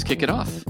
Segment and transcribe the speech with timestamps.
[0.00, 0.64] let's kick it off.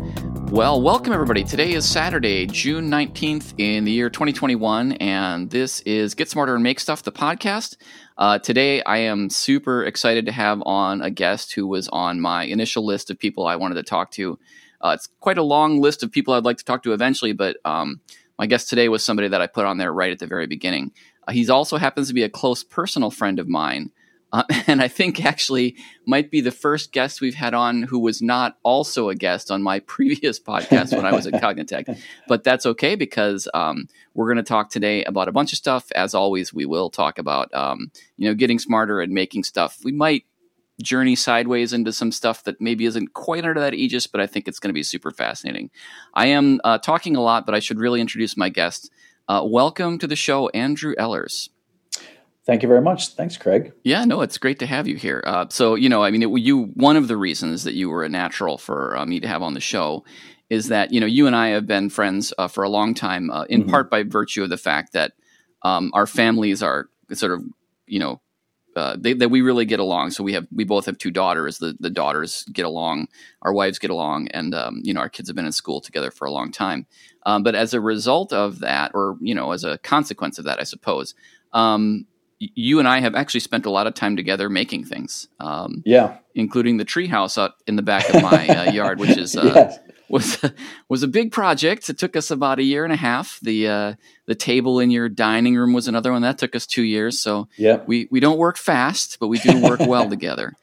[0.51, 1.45] Well, welcome everybody.
[1.45, 6.65] Today is Saturday, June 19th in the year 2021, and this is Get Smarter and
[6.65, 7.77] Make Stuff, the podcast.
[8.19, 12.43] Uh, today, I am super excited to have on a guest who was on my
[12.43, 14.37] initial list of people I wanted to talk to.
[14.81, 17.59] Uh, it's quite a long list of people I'd like to talk to eventually, but
[17.65, 18.01] um,
[18.37, 20.91] my guest today was somebody that I put on there right at the very beginning.
[21.29, 23.93] Uh, he's also happens to be a close personal friend of mine.
[24.33, 25.77] Uh, and I think actually
[26.07, 29.63] might be the first guest we've had on who was not also a guest on
[29.63, 31.99] my previous podcast when I was at Cognitect.
[32.29, 35.91] But that's okay because um, we're going to talk today about a bunch of stuff.
[35.93, 39.79] As always, we will talk about um, you know getting smarter and making stuff.
[39.85, 40.25] We might
[40.83, 44.49] journey sideways into some stuff that maybe isn't quite under that aegis, but I think
[44.49, 45.71] it's going to be super fascinating.
[46.15, 48.91] I am uh, talking a lot, but I should really introduce my guest.
[49.29, 51.51] Uh, welcome to the show, Andrew Ehlers.
[52.51, 53.11] Thank you very much.
[53.11, 53.73] Thanks, Craig.
[53.85, 55.23] Yeah, no, it's great to have you here.
[55.25, 58.03] Uh, so, you know, I mean, it, you one of the reasons that you were
[58.03, 60.05] a natural for uh, me to have on the show
[60.49, 63.31] is that you know you and I have been friends uh, for a long time,
[63.31, 63.71] uh, in mm-hmm.
[63.71, 65.13] part by virtue of the fact that
[65.63, 67.45] um, our families are sort of
[67.87, 68.21] you know
[68.75, 70.11] uh, they, that we really get along.
[70.11, 71.59] So we have we both have two daughters.
[71.59, 73.07] The the daughters get along,
[73.43, 76.11] our wives get along, and um, you know our kids have been in school together
[76.11, 76.89] for a long time.
[77.27, 80.59] Um, but as a result of that, or you know as a consequence of that,
[80.59, 81.15] I suppose
[81.53, 82.07] um,
[82.41, 85.29] you and I have actually spent a lot of time together making things.
[85.39, 89.37] Um, yeah, including the treehouse out in the back of my uh, yard, which is
[89.37, 89.79] uh, yes.
[90.09, 90.53] was
[90.89, 91.89] was a big project.
[91.91, 93.39] It took us about a year and a half.
[93.43, 93.95] The uh,
[94.27, 97.21] the table in your dining room was another one that took us two years.
[97.21, 100.55] So yeah, we we don't work fast, but we do work well together.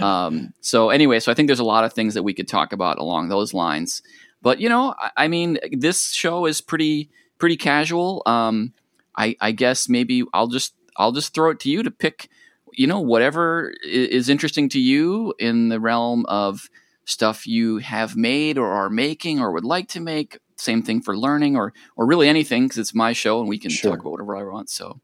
[0.00, 2.72] Um, so anyway, so I think there's a lot of things that we could talk
[2.72, 4.02] about along those lines.
[4.40, 8.22] But you know, I, I mean, this show is pretty pretty casual.
[8.24, 8.72] Um,
[9.16, 12.28] I, I guess maybe I'll just I'll just throw it to you to pick,
[12.72, 16.68] you know, whatever is interesting to you in the realm of
[17.04, 20.38] stuff you have made or are making or would like to make.
[20.56, 23.70] Same thing for learning or or really anything because it's my show and we can
[23.70, 23.90] sure.
[23.90, 24.70] talk about whatever I want.
[24.70, 25.00] So,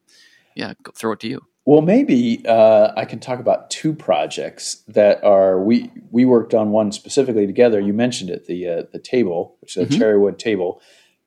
[0.55, 1.43] yeah, go, throw it to you.
[1.67, 6.71] Well, maybe uh, I can talk about two projects that are we we worked on
[6.71, 7.81] one specifically together.
[7.81, 9.99] You mentioned it, the uh, the table, which is a mm-hmm.
[9.99, 10.81] cherry wood table,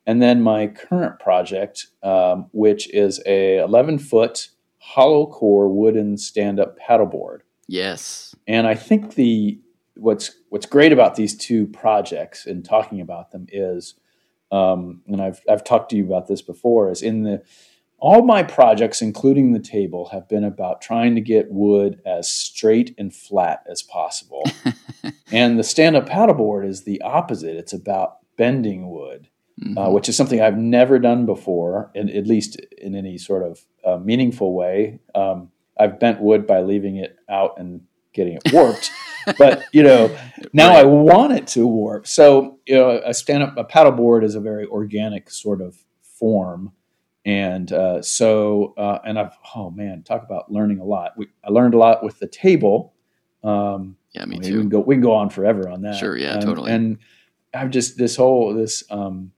[0.06, 4.50] and then my current project, um, which is a 11 foot
[4.80, 7.40] hollow core wooden stand up paddleboard.
[7.68, 8.36] Yes.
[8.48, 9.60] And I think the
[9.96, 13.96] what's what's great about these two projects and talking about them is,
[14.52, 17.42] um, and I've I've talked to you about this before, is in the
[18.00, 22.94] all my projects, including the table, have been about trying to get wood as straight
[22.98, 24.44] and flat as possible.
[25.32, 27.56] and the stand up paddleboard is the opposite.
[27.56, 29.30] It's about bending wood
[29.62, 29.78] mm-hmm.
[29.78, 33.66] uh, which is something I've never done before, in, at least in any sort of
[33.86, 35.00] uh, meaningful way.
[35.16, 37.82] Um, I've bent wood by leaving it out and
[38.14, 38.92] getting it warped,
[39.38, 40.16] but you know
[40.54, 40.80] now right.
[40.80, 42.08] I want it to warp.
[42.08, 46.74] So you know, a stand up a paddleboard is a very organic sort of form,
[47.26, 51.14] and uh, so uh, and I've oh man, talk about learning a lot.
[51.18, 52.94] We, I learned a lot with the table.
[53.44, 54.54] Um, yeah, me too.
[54.54, 55.96] We can go we can go on forever on that.
[55.96, 56.72] Sure, yeah, um, totally.
[56.72, 57.00] And
[57.54, 59.32] I've just this whole this um,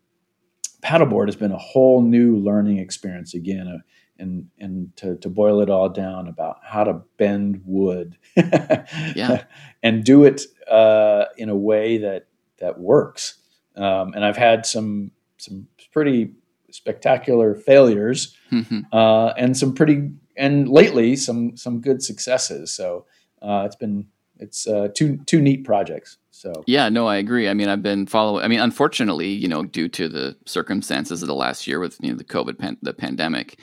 [0.86, 3.68] paddleboard has been a whole new learning experience again.
[3.68, 3.80] Uh,
[4.18, 9.44] and and to, to boil it all down about how to bend wood, yeah,
[9.84, 12.28] and do it uh, in a way that
[12.60, 13.38] that works.
[13.76, 16.32] Um, and I've had some some pretty
[16.72, 18.82] spectacular failures, mm-hmm.
[18.92, 22.74] uh, and some pretty and lately some some good successes.
[22.74, 23.06] So
[23.42, 24.08] uh, it's been
[24.40, 26.18] it's uh, two two neat projects.
[26.36, 27.48] So yeah, no, I agree.
[27.48, 28.44] I mean, I've been following.
[28.44, 32.12] I mean, unfortunately, you know, due to the circumstances of the last year with you
[32.12, 33.58] know the COVID pan- the pandemic,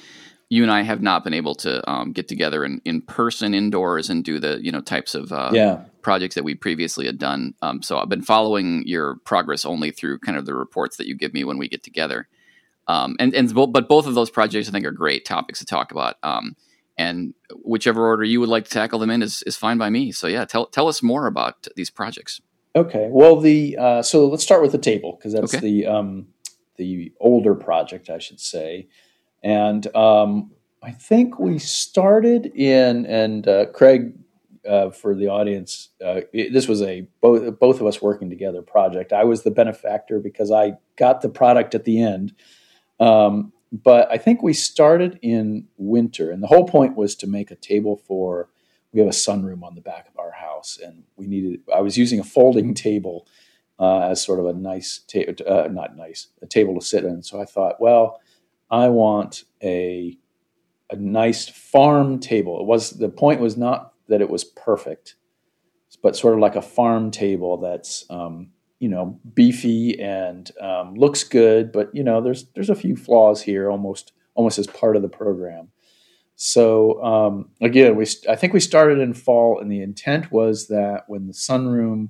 [0.49, 4.09] you and I have not been able to um, get together in, in person indoors
[4.09, 5.83] and do the you know types of uh, yeah.
[6.01, 7.53] projects that we previously had done.
[7.61, 11.15] Um, so I've been following your progress only through kind of the reports that you
[11.15, 12.27] give me when we get together.
[12.89, 15.93] Um, and and but both of those projects I think are great topics to talk
[15.93, 16.17] about.
[16.23, 16.57] Um,
[16.97, 20.11] and whichever order you would like to tackle them in is, is fine by me.
[20.11, 22.41] So yeah, tell tell us more about these projects.
[22.75, 23.09] Okay.
[23.11, 25.61] Well, the uh, so let's start with the table because that's okay.
[25.61, 26.29] the um,
[26.77, 28.89] the older project, I should say,
[29.43, 30.53] and um,
[30.83, 34.15] I think we started in and uh, Craig.
[34.65, 38.63] Uh, for the audience, uh, it, this was a both both of us working together
[38.63, 39.13] project.
[39.13, 42.33] I was the benefactor because I got the product at the end,
[43.01, 47.51] um, but I think we started in winter, and the whole point was to make
[47.51, 48.51] a table for
[48.93, 50.07] we have a sunroom on the back
[50.63, 51.61] house, and we needed.
[51.75, 53.27] I was using a folding table
[53.79, 57.23] uh, as sort of a nice, ta- uh, not nice, a table to sit in.
[57.23, 58.21] So I thought, well,
[58.71, 60.19] I want a
[60.91, 62.61] a nice farm table.
[62.61, 65.15] It was the point was not that it was perfect,
[66.03, 71.25] but sort of like a farm table that's um, you know beefy and um, looks
[71.25, 75.03] good, but you know there's there's a few flaws here, almost almost as part of
[75.03, 75.69] the program.
[76.45, 81.05] So um, again, we I think we started in fall, and the intent was that
[81.07, 82.09] when the sunroom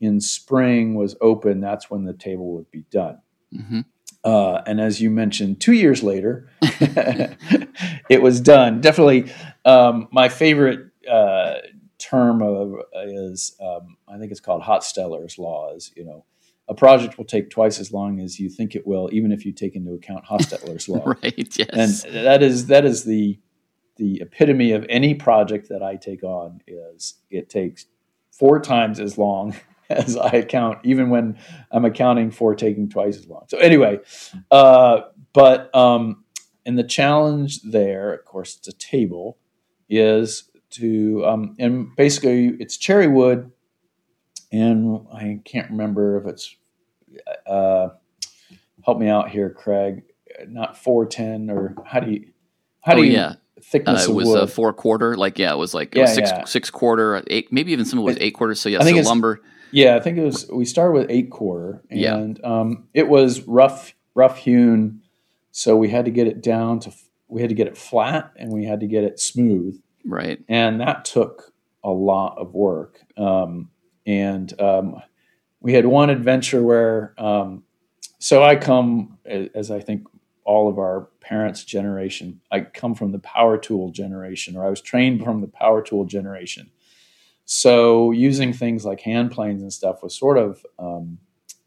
[0.00, 3.18] in spring was open, that's when the table would be done.
[3.52, 3.80] Mm-hmm.
[4.22, 8.80] Uh, and as you mentioned, two years later, it was done.
[8.80, 9.32] Definitely,
[9.64, 11.54] um, my favorite uh,
[11.98, 15.74] term of is um, I think it's called Hofstadter's law.
[15.74, 16.24] Is you know,
[16.68, 19.50] a project will take twice as long as you think it will, even if you
[19.50, 21.02] take into account Hofstadter's law.
[21.24, 21.58] right.
[21.58, 22.04] Yes.
[22.04, 23.40] And that is that is the
[23.96, 26.60] the epitome of any project that I take on.
[26.66, 27.86] Is it takes
[28.30, 29.54] four times as long
[29.90, 31.38] as I account, even when
[31.70, 33.44] I'm accounting for taking twice as long.
[33.48, 34.00] So anyway,
[34.50, 35.02] uh,
[35.32, 36.24] but um,
[36.66, 39.38] and the challenge there, of course, it's a table,
[39.88, 43.50] is to um, and basically it's cherry wood,
[44.50, 46.56] and I can't remember if it's
[47.46, 47.88] uh,
[48.84, 50.02] help me out here, Craig.
[50.48, 52.32] Not four ten or how do you
[52.80, 53.34] how oh, do you yeah.
[53.70, 56.14] Thickness Uh, it was a four quarter, like yeah, it was like it Yeah, was
[56.14, 56.44] six yeah.
[56.44, 58.60] six quarter, eight, maybe even some of it was eight quarters.
[58.60, 59.40] So yeah, I think so lumber.
[59.72, 60.48] Yeah, I think it was.
[60.52, 62.16] We started with eight quarter, Yeah.
[62.16, 65.00] and um, it was rough, rough hewn.
[65.50, 66.92] So we had to get it down to.
[67.28, 70.38] We had to get it flat, and we had to get it smooth, Right.
[70.48, 71.52] and that took
[71.82, 73.00] a lot of work.
[73.16, 73.70] Um,
[74.06, 75.02] and um,
[75.60, 77.64] we had one adventure where, um,
[78.18, 80.06] so I come as I think
[80.44, 82.40] all of our parents' generation.
[82.50, 86.04] I come from the power tool generation, or I was trained from the power tool
[86.04, 86.70] generation.
[87.46, 91.18] So using things like hand planes and stuff was sort of um,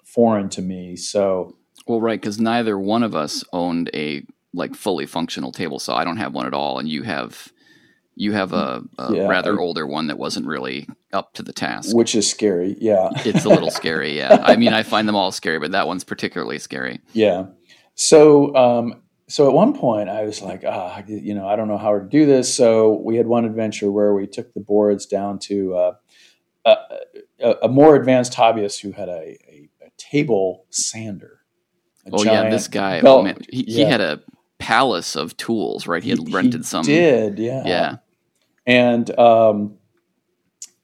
[0.04, 0.96] foreign to me.
[0.96, 1.56] So
[1.88, 5.96] Well, right, because neither one of us owned a like fully functional table saw.
[5.98, 7.52] I don't have one at all, and you have
[8.20, 11.54] you have a, a Yeah, rather I- older one that wasn't really up to the
[11.54, 11.96] task.
[11.96, 12.76] which is scary.
[12.80, 13.10] Yeah.
[13.18, 14.40] it's a little scary, yeah.
[14.44, 17.00] I mean, I find them all scary, but that one's particularly scary.
[17.14, 17.46] Yeah.
[17.98, 21.80] So, um, so at one point I was like, ah, you know, I don't know
[21.80, 22.54] how to do this.
[22.54, 25.94] So we had one adventure where we took the boards down to uh,
[26.64, 26.76] a,
[27.42, 31.42] a, a more advanced hobbyist who had a, a, a table sander.
[32.14, 33.02] Oh yeah, this guy.
[33.02, 34.22] belt- oh man, he, he had a
[34.60, 36.04] palace of tools, right?
[36.04, 36.86] He had rented some.
[36.86, 37.96] Did yeah, Yeah,
[38.66, 39.78] And um,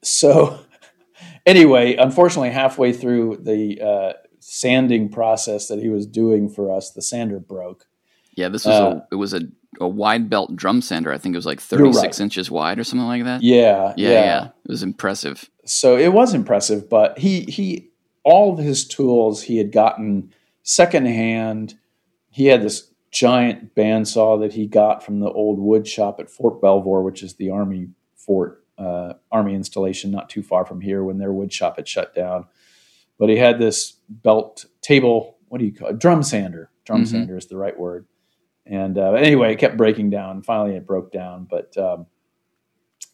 [0.02, 0.60] so,
[1.46, 4.14] anyway, unfortunately, halfway through the uh,
[4.46, 7.86] sanding process that he was doing for us, the sander broke.
[8.36, 8.50] yeah.
[8.50, 9.42] This was Uh, a it was a,
[9.80, 11.12] a wide belt drum sander.
[11.12, 12.24] I think it was like thirty six right.
[12.24, 13.42] inches wide or something like that.
[13.42, 14.46] Yeah, yeah, yeah.
[14.66, 15.50] It was impressive.
[15.66, 17.90] So it was impressive, but he he
[18.24, 20.32] all of his tools he had gotten
[20.64, 21.76] secondhand.
[22.30, 26.60] He had this giant bandsaw that he got from the old wood shop at Fort
[26.62, 31.20] Belvoir, which is the army fort, uh, army installation not too far from here when
[31.20, 32.46] their wood shop had shut down.
[33.24, 35.38] But he had this belt table.
[35.48, 35.98] What do you call it?
[36.00, 36.70] Drum sander.
[36.84, 37.08] Drum Mhm.
[37.08, 38.06] sander is the right word.
[38.66, 40.42] And uh, anyway, it kept breaking down.
[40.42, 41.48] Finally, it broke down.
[41.50, 42.08] But um,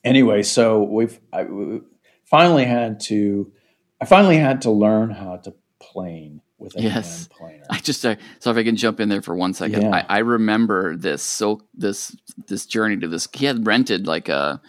[0.04, 1.82] anyway, so we've I, we
[2.26, 3.52] finally had to.
[4.02, 7.28] I finally had to learn how to plane with a Yes.
[7.28, 7.64] planer.
[7.70, 10.04] I just uh, so if I can jump in there for one second, Yeah.
[10.10, 12.16] I, I remember this so this
[12.48, 13.28] this journey to this.
[13.34, 14.60] He had rented like a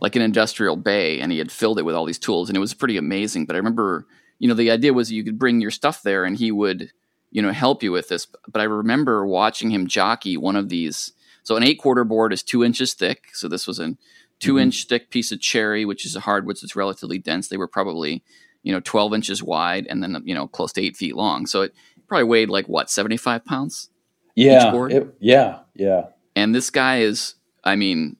[0.00, 2.60] like an industrial bay, and he had filled it with all these tools, and it
[2.60, 3.46] was pretty amazing.
[3.46, 4.06] But I remember,
[4.38, 6.92] you know, the idea was you could bring your stuff there, and he would,
[7.30, 8.26] you know, help you with this.
[8.50, 11.12] But I remember watching him jockey one of these.
[11.42, 13.30] So an eight quarter board is two inches thick.
[13.34, 13.96] So this was a
[14.40, 14.60] 2 Mhm.
[14.62, 17.48] inch thick piece of cherry, which is a hardwood, so it's relatively dense.
[17.48, 18.22] They were probably
[18.62, 21.46] you know 12 inches wide and then you know close to eight feet long.
[21.46, 21.74] So it
[22.06, 23.88] probably weighed like what 75 pounds
[24.34, 26.06] yeah, it- yeah, yeah.
[26.36, 28.16] and this guy is i mean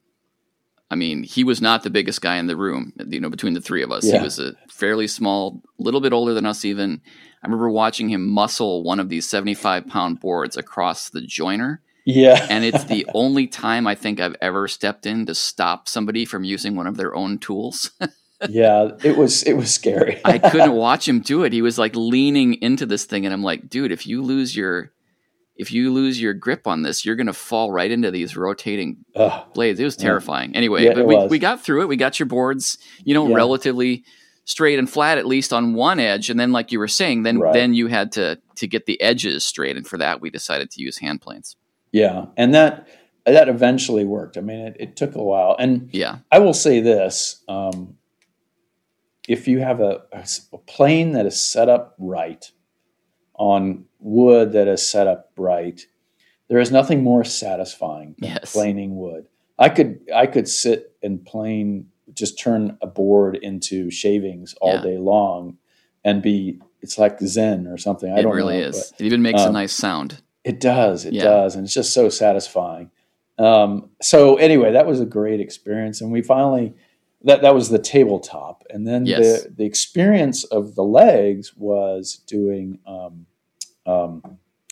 [0.90, 3.60] i mean he was not the biggest guy in the room you know between the
[3.60, 4.18] three of us Yeah.
[4.18, 7.00] he was a fairly small little bit older than us even
[7.42, 12.46] i remember watching him muscle one of these 75 pound boards across the joiner Yeah.
[12.50, 16.44] and it's the only time i think i've ever stepped in to stop somebody from
[16.44, 17.90] using one of their own tools
[18.48, 20.20] yeah, it was it was scary.
[20.24, 23.42] i couldn't watch him do it he was like leaning into this thing and i'm
[23.42, 24.92] like dude if you lose your
[25.58, 28.96] if you lose your grip on this you're going to fall right into these rotating
[29.16, 29.78] Ugh, blades.
[29.80, 30.04] It was Yeah.
[30.04, 30.54] terrifying.
[30.56, 31.30] Anyway, Yeah, but we, was.
[31.30, 31.88] we got through it.
[31.88, 33.34] We got your boards, you know, Yeah.
[33.36, 34.04] relatively
[34.44, 36.30] straight and flat, at least on one edge.
[36.30, 37.52] And then, like you were saying, then Right.
[37.52, 39.76] then you had to to get the edges straight.
[39.76, 41.56] And for that, we decided to use hand planes.
[41.92, 42.86] yeah, and that
[43.26, 44.38] that eventually worked.
[44.38, 47.96] I mean, it, it took a while, and Yeah, I will say this: um,
[49.28, 50.02] if you have a,
[50.52, 52.50] a plane that is set up right
[53.38, 55.80] on wood that is set up right,
[56.48, 58.52] there is nothing more satisfying than Yes.
[58.52, 59.26] planing wood.
[59.58, 64.82] I could I could sit and plane just turn a board into shavings all Yeah.
[64.82, 65.58] day long
[66.04, 68.12] and be it's like Zen or something.
[68.12, 68.92] I it don't really know, is.
[68.98, 70.22] It even makes a um, nice sound.
[70.44, 71.04] It does.
[71.04, 71.22] It Yeah.
[71.24, 72.90] does, and it's just so satisfying.
[73.38, 76.74] Um, so anyway, that was a great experience, and we finally
[77.24, 79.44] that that was the tabletop, and then Yes.
[79.44, 82.78] the the experience of the legs was doing.
[82.86, 83.26] Um,
[83.86, 84.22] um,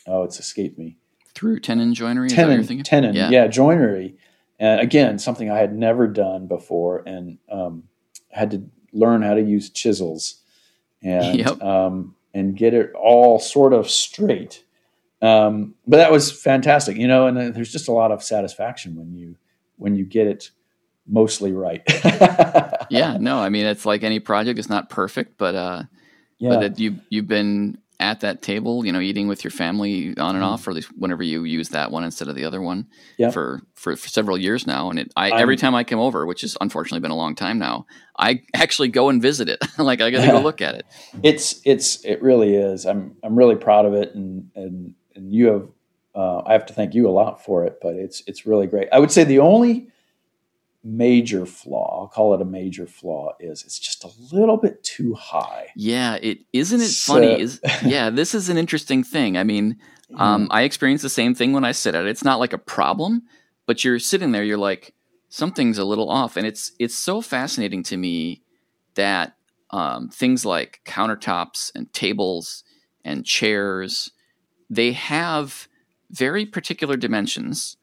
[0.06, 0.96] oh, it's escaped me.
[1.34, 3.30] Through tenon joinery, Tenon, tenon, Yeah.
[3.30, 3.46] yeah.
[3.46, 4.16] joinery,
[4.58, 7.84] and again, something I had never done before, and um,
[8.30, 8.62] had to
[8.92, 10.42] learn how to use chisels,
[11.02, 11.62] and Yep.
[11.62, 14.64] um, and get it all sort of straight.
[15.22, 17.26] Um, but that was fantastic, you know.
[17.26, 19.36] And uh, there's just a lot of satisfaction when you
[19.76, 20.50] when you get it
[21.08, 21.82] mostly right.
[22.90, 25.82] yeah, no, I mean it's like any project; it's not perfect, but uh,
[26.38, 30.14] yeah, but that you you've been at that table, you know, eating with your family
[30.18, 30.48] on and Mhm.
[30.48, 32.86] off, or at least whenever you use that one instead of the other one
[33.16, 33.30] Yeah.
[33.30, 34.90] for, for for several years now.
[34.90, 37.34] And it, I I'm- every time I come over, which has unfortunately been a long
[37.34, 37.86] time now,
[38.18, 39.64] I actually go and visit it.
[39.78, 40.84] like I got to go look at it.
[41.22, 42.84] it's it's it really is.
[42.84, 45.68] I'm I'm really proud of it, and and and you have
[46.14, 47.78] uh, I have to thank you a lot for it.
[47.80, 48.88] But it's it's really great.
[48.92, 49.88] I would say the only
[50.86, 55.14] major flaw, I'll call it a major flaw, is it's just a little bit too
[55.14, 55.68] high.
[55.74, 57.40] Yeah, it isn't it So- funny?
[57.40, 59.36] Is yeah, this is an interesting thing.
[59.36, 59.76] I mean,
[60.14, 62.08] Um, I experience the same thing when I sit at it.
[62.08, 63.22] It's not like a problem,
[63.66, 64.94] but you're sitting there, you're like,
[65.28, 68.42] something's a little off, and it's it's so fascinating to me
[68.94, 69.36] that
[69.70, 72.62] um, things like countertops and tables
[73.04, 74.12] and chairs,
[74.70, 75.66] they have
[76.10, 77.76] very particular dimensions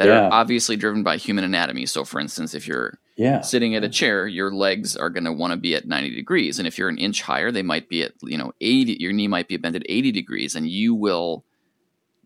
[0.00, 0.28] that Yeah.
[0.28, 1.84] are obviously driven by human anatomy.
[1.84, 5.32] So, for instance, if you're yeah, sitting at a chair, your legs are going to
[5.32, 6.58] want to be at 90 degrees.
[6.58, 9.28] And if you're an inch higher, they might be at, you know, 80, your knee
[9.28, 11.44] might be bent at 80 degrees, and you will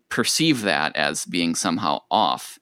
[0.07, 2.57] perceive that as being somehow off.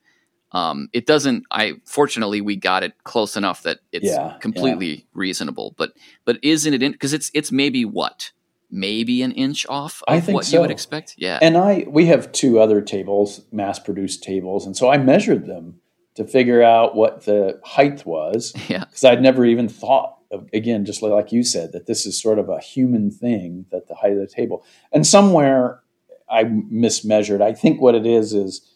[0.51, 5.75] Um, it doesn't, I, fortunately, we got it close enough that it's Yeah, completely reasonable.
[5.77, 5.93] But,
[6.25, 8.31] but isn't it because it's, it's maybe what?
[8.75, 11.13] Maybe an inch off of I think what you would expect?
[11.17, 11.37] Yeah.
[11.41, 15.79] And I we have two other tables, mass produced tables, and so I measured them
[16.15, 18.85] to figure out what the height was yeah.
[18.85, 22.39] because I'd never even thought of, again, just like you said, that this is sort
[22.39, 24.65] of a human thing that the height of the table.
[24.91, 25.81] And somewhere
[26.29, 27.41] I mismeasured.
[27.41, 28.67] I think what it is is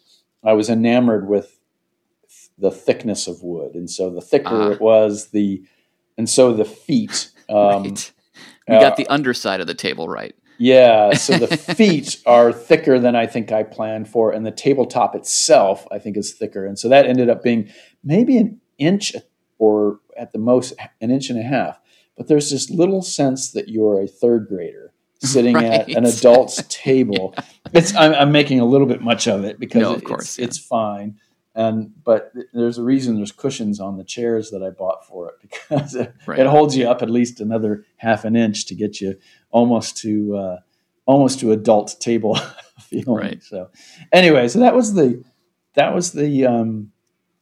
[0.43, 1.59] I was enamored with
[2.57, 4.69] the thickness of wood, and so the thicker Ah.
[4.69, 5.63] it was, the
[6.17, 7.31] and so the feet.
[7.49, 8.11] Um, right.
[8.67, 10.35] We uh, got the underside of the table right.
[10.59, 15.15] Yeah, so the feet are thicker than I think I planned for, and the tabletop
[15.15, 17.69] itself I think is thicker, and so that ended up being
[18.03, 19.13] maybe an inch
[19.59, 21.79] or at the most an inch and a half.
[22.15, 24.91] But there's this little sense that you're a third grader
[25.21, 27.35] sitting at an adult's table.
[27.73, 30.21] It's I'm, I'm making a little bit much of it because No, of it- course,
[30.23, 30.45] it's, yeah.
[30.45, 31.19] it's fine.
[31.57, 35.29] And but th- there's a reason there's cushions on the chairs that I bought for
[35.29, 36.39] it because it, Right.
[36.39, 39.15] it holds you up at least another half an inch to get you
[39.49, 40.57] almost to uh,
[41.07, 42.35] almost to adult table
[42.79, 43.07] feeling.
[43.25, 43.43] Right.
[43.43, 43.69] So
[44.13, 45.23] anyway, so that was the
[45.73, 46.91] that was the um,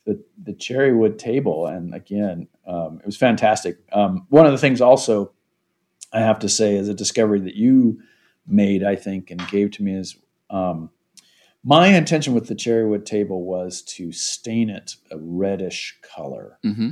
[0.05, 3.79] the the cherry wood table, and again, um, it was fantastic.
[3.91, 5.33] Um, one of the things also
[6.13, 7.99] I have to say is a discovery that you
[8.47, 10.15] made, I think, and gave to me is
[10.49, 10.89] um,
[11.67, 16.59] my intention with the cherry wood table was to stain it a reddish color.
[16.63, 16.91] hmm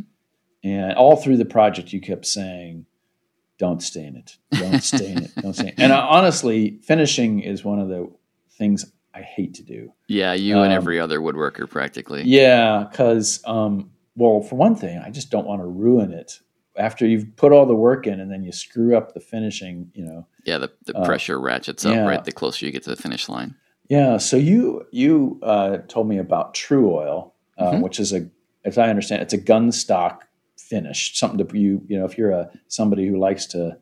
[0.63, 2.85] And all through the project, you kept saying,
[3.59, 4.37] "Don't stain it.
[4.57, 5.31] Don't stain it.
[5.41, 5.75] Don't stain." It.
[5.77, 8.09] And I, honestly, finishing is one of the
[8.57, 9.93] things I hate to do.
[10.07, 12.23] Yeah, you and Um, every other woodworker practically.
[12.25, 16.39] Yeah, because um, well, for one thing, I just don't want to ruin it
[16.75, 19.91] after you've put all the work in, and then you screw up the finishing.
[19.93, 20.27] You know.
[20.45, 22.05] Yeah, the, the Uh, pressure ratchets up yeah.
[22.05, 23.55] right the closer you get to the finish line.
[23.93, 24.17] Yeah.
[24.17, 27.81] So you you uh, told me about Tru-Oil, uh, Mhm.
[27.83, 28.27] which is a,
[28.65, 31.15] as I understand, it's a gun stock finish.
[31.19, 33.77] Something to you you know if you're a somebody who likes to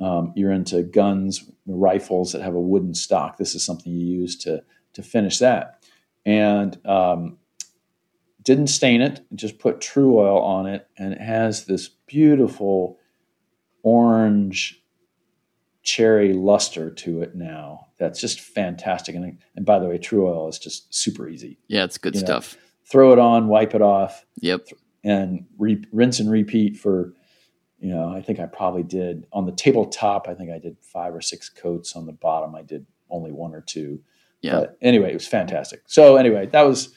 [0.00, 3.36] um, you're into guns, rifles that have a wooden stock.
[3.36, 4.62] This is something you use to
[4.94, 5.84] to finish that,
[6.24, 7.36] and um,
[8.42, 9.20] didn't stain it.
[9.34, 12.98] Just put Tru-Oil on it, and it has this beautiful
[13.82, 14.81] orange
[15.82, 17.88] cherry luster to it now.
[17.98, 19.14] That's just fantastic.
[19.14, 21.58] And, and by the way, Tru-Oil is just super easy.
[21.68, 22.56] Yeah, it's good You know, stuff.
[22.84, 24.68] Throw it on, wipe it off, Yep.
[25.04, 27.14] and re- rinse and repeat for.
[27.80, 30.28] You know, I think I probably did on the tabletop.
[30.28, 31.96] I think I did five or six coats.
[31.96, 34.00] On the bottom, I did only one or two.
[34.40, 34.60] Yeah.
[34.60, 35.82] But anyway, it was fantastic.
[35.86, 36.90] So anyway, that was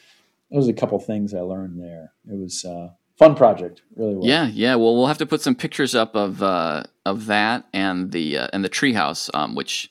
[0.52, 2.14] that was a couple things I learned there.
[2.32, 4.16] It was a fun project, really.
[4.16, 4.26] Was.
[4.26, 4.76] Yeah, yeah.
[4.76, 8.48] Well, we'll have to put some pictures up of uh, of that and the uh,
[8.54, 9.90] and the treehouse, um, which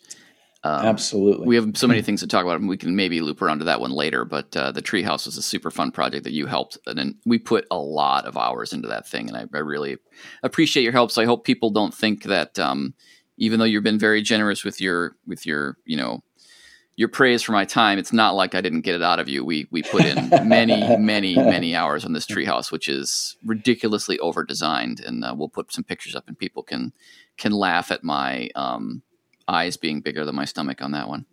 [0.64, 1.46] um, absolutely.
[1.46, 2.58] we have so many things to talk about.
[2.58, 4.24] and We can maybe loop around to that one later.
[4.24, 7.38] But uh, the treehouse was a super fun project that you helped, and then we
[7.38, 9.98] put a lot of hours into that thing, and I, I really
[10.42, 11.10] appreciate your help.
[11.10, 12.94] So I hope people don't think that um,
[13.36, 16.23] even though you've been very generous with your with your you know
[16.96, 17.98] your praise for my time.
[17.98, 19.44] It's not like I didn't get it out of you.
[19.44, 24.44] We we put in many many many hours on this treehouse, which is ridiculously over
[24.44, 26.92] designed, and uh, we'll put some pictures up, and people can
[27.36, 29.02] can laugh at my um,
[29.48, 31.26] eyes being bigger than my stomach on that one.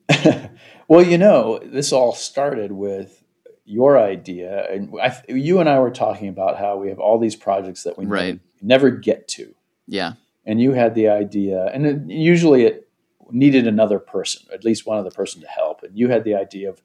[0.88, 3.24] well, you know, this all started with
[3.66, 7.36] your idea, and I, you and I were talking about how we have all these
[7.36, 8.40] projects that we right.
[8.62, 9.54] never, never get to.
[9.88, 10.14] Yeah,
[10.46, 12.88] and you had the idea, and it, usually it
[13.34, 16.70] needed another person, at least one other person to help, and you had the idea
[16.70, 16.82] of,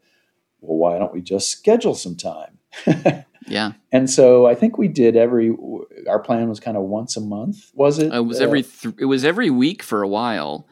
[0.61, 2.59] well, why don't we just schedule some time?
[3.47, 3.73] yeah.
[3.93, 5.55] And so I think we did every.
[6.09, 7.71] Our plan was kind of once a month.
[7.75, 8.13] Was it?
[8.13, 8.61] It was every.
[8.61, 10.67] Uh, th- it was every week for a while,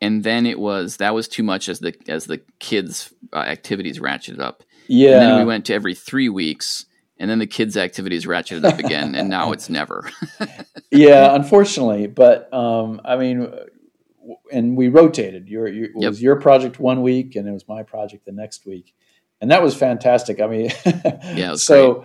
[0.00, 3.98] and then it was that was too much as the as the kids' uh, activities
[3.98, 4.62] ratcheted up.
[4.88, 5.12] Yeah.
[5.12, 6.86] And then we went to every three weeks,
[7.18, 10.10] and then the kids' activities ratcheted up again, and now it's never.
[10.90, 13.52] yeah, unfortunately, but um, I mean,
[14.52, 15.48] and we rotated.
[15.48, 16.10] Your, your it yep.
[16.10, 18.94] was your project one week, and it was my project the next week,
[19.40, 20.40] and that was fantastic.
[20.40, 20.70] I mean,
[21.34, 21.54] yeah.
[21.56, 22.04] so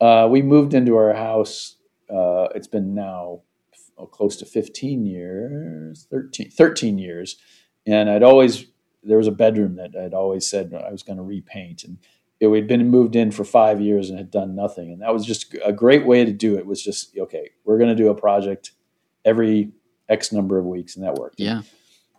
[0.00, 1.76] uh, we moved into our house.
[2.10, 3.42] Uh, it's been now
[3.96, 7.36] oh, close to 15 years, 13, 13 years,
[7.86, 8.66] and I'd always
[9.02, 11.98] there was a bedroom that I'd always said I was going to repaint, and
[12.40, 15.24] it, we'd been moved in for five years and had done nothing, and that was
[15.24, 16.66] just a great way to do it.
[16.66, 18.72] Was just okay, we're going to do a project
[19.24, 19.72] every
[20.08, 21.40] X number of weeks, and that worked.
[21.40, 21.62] Yeah,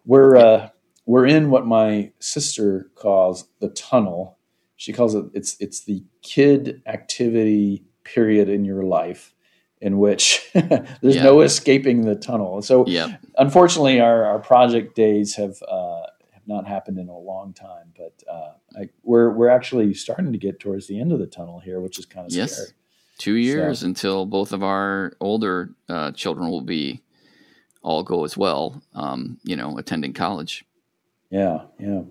[0.05, 0.69] we're uh,
[1.05, 4.37] we're in what my sister calls the tunnel.
[4.75, 9.33] She calls it it's it's the kid activity period in your life
[9.81, 11.23] in which there's yeah.
[11.23, 12.61] no escaping the tunnel.
[12.61, 13.17] So, yeah.
[13.37, 17.93] unfortunately, our, our project days have uh, have not happened in a long time.
[17.95, 21.59] But uh, I, we're we're actually starting to get towards the end of the tunnel
[21.59, 22.53] here, which is kind of yes.
[22.53, 22.69] scary.
[23.17, 23.85] Two years so.
[23.85, 27.01] until both of our older uh, children will be
[27.85, 30.65] all go as well, um, you know, attending college.
[31.29, 32.01] Yeah, yeah.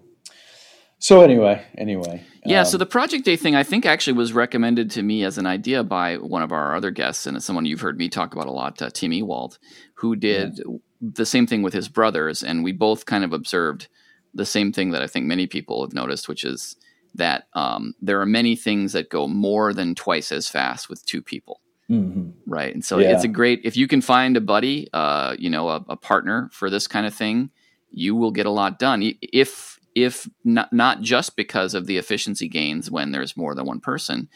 [1.01, 2.23] So anyway, anyway.
[2.47, 5.37] Yeah, um, so the project day thing I think actually was recommended to me as
[5.37, 8.35] an idea by one of our other guests and it's someone you've heard me talk
[8.35, 9.59] about a lot, uh, Tim Ewald,
[9.97, 10.77] who did yeah.
[11.01, 13.89] the same thing with his brothers, and we both kind of observed
[14.33, 16.77] the same thing that I think many people have noticed, which is
[17.15, 21.21] that um, there are many things that go more than twice as fast with two
[21.21, 21.61] people.
[21.91, 22.31] Mm-hmm.
[22.47, 22.73] Right.
[22.75, 23.15] And so yeah.
[23.15, 26.49] it's a great, if you can find a buddy, uh, you know, a, a, partner
[26.53, 27.51] for this kind of thing,
[27.91, 29.15] you will get a lot done.
[29.21, 33.81] If, if not, not just because of the efficiency gains when there's more than one
[33.81, 34.29] person,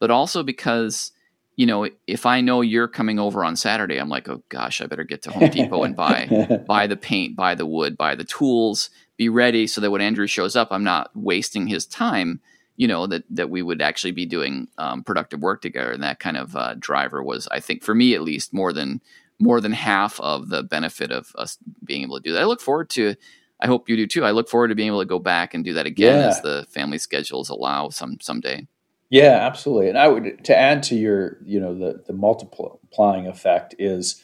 [0.00, 1.12] but also because,
[1.54, 4.86] you know, if I know you're coming over on Saturday, I'm like, oh gosh, I
[4.86, 8.24] better get to Home Depot and buy, buy the paint, buy the wood, buy the
[8.24, 12.40] tools, be ready so that when Andrew shows up, I'm not wasting his time
[12.76, 15.92] you know that that we would actually be doing um, productive work together.
[15.92, 19.00] And that kind of uh, driver was i think for me at least more than
[19.38, 22.42] more than half of the benefit of us being able to do that.
[22.42, 23.14] I look forward to
[23.60, 24.24] i hope you do too.
[24.24, 26.28] I look forward to being able to go back and do that again yeah.
[26.28, 28.66] as the family schedules allow some someday.
[29.10, 29.88] Yeah absolutely.
[29.88, 34.22] And i would to add to your you know the the multiplying effect is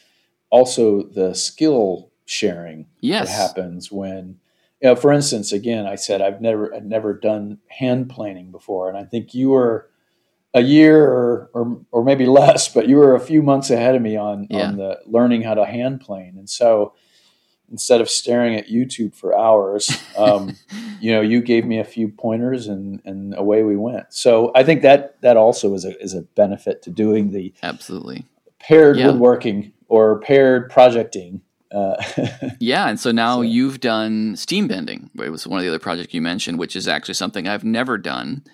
[0.50, 3.28] also the skill sharing yes.
[3.28, 4.38] that happens when
[4.83, 8.88] you know, for instance, again, I said I've never I'd never done hand planing before,
[8.88, 9.88] and I think you were
[10.55, 14.03] a year or, or, or maybe less, but you were a few months ahead of
[14.03, 14.66] me on yeah.
[14.66, 16.95] on the learning how to hand plane, and so
[17.71, 20.55] instead of staring at YouTube for hours, um,
[21.01, 24.12] you know, you gave me a few pointers, and and away we went.
[24.12, 28.27] So I think that that also is a is a benefit to doing the absolutely
[28.59, 29.07] paired yeah.
[29.07, 31.40] woodworking or paired projecting
[31.72, 32.02] uh,
[32.61, 33.42] yeah, and so now so.
[33.42, 35.11] you've done steam bending.
[35.22, 37.98] It was one of the other projects you mentioned, which is actually something I've never
[37.98, 38.44] done.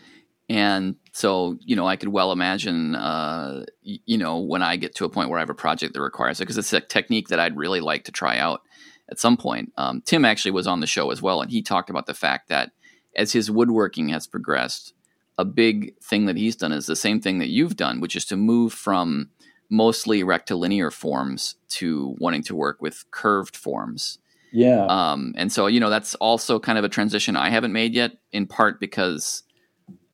[0.49, 5.05] And so, you know, I could well imagine, uh, you know, when I get to
[5.05, 7.41] a point where I have a project that requires it, because it's a technique that
[7.41, 8.63] I'd really like to try out
[9.11, 9.73] at some point.
[9.77, 12.49] Um, Tim actually was on the show as well, and he talked about the fact
[12.49, 12.71] that
[13.15, 14.95] as his woodworking has progressed,
[15.37, 18.25] a big thing that he's done is the same thing that you've done, which is
[18.27, 19.31] to move from
[19.71, 24.19] mostly rectilinear forms to wanting to work with curved forms.
[24.53, 24.87] Yeah.
[24.87, 28.13] Um, and so, you know, that's also kind of a transition I haven't made yet,
[28.33, 29.43] in part because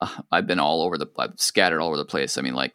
[0.01, 2.37] uh, I've been all over the, I've scattered all over the place.
[2.37, 2.75] I mean, like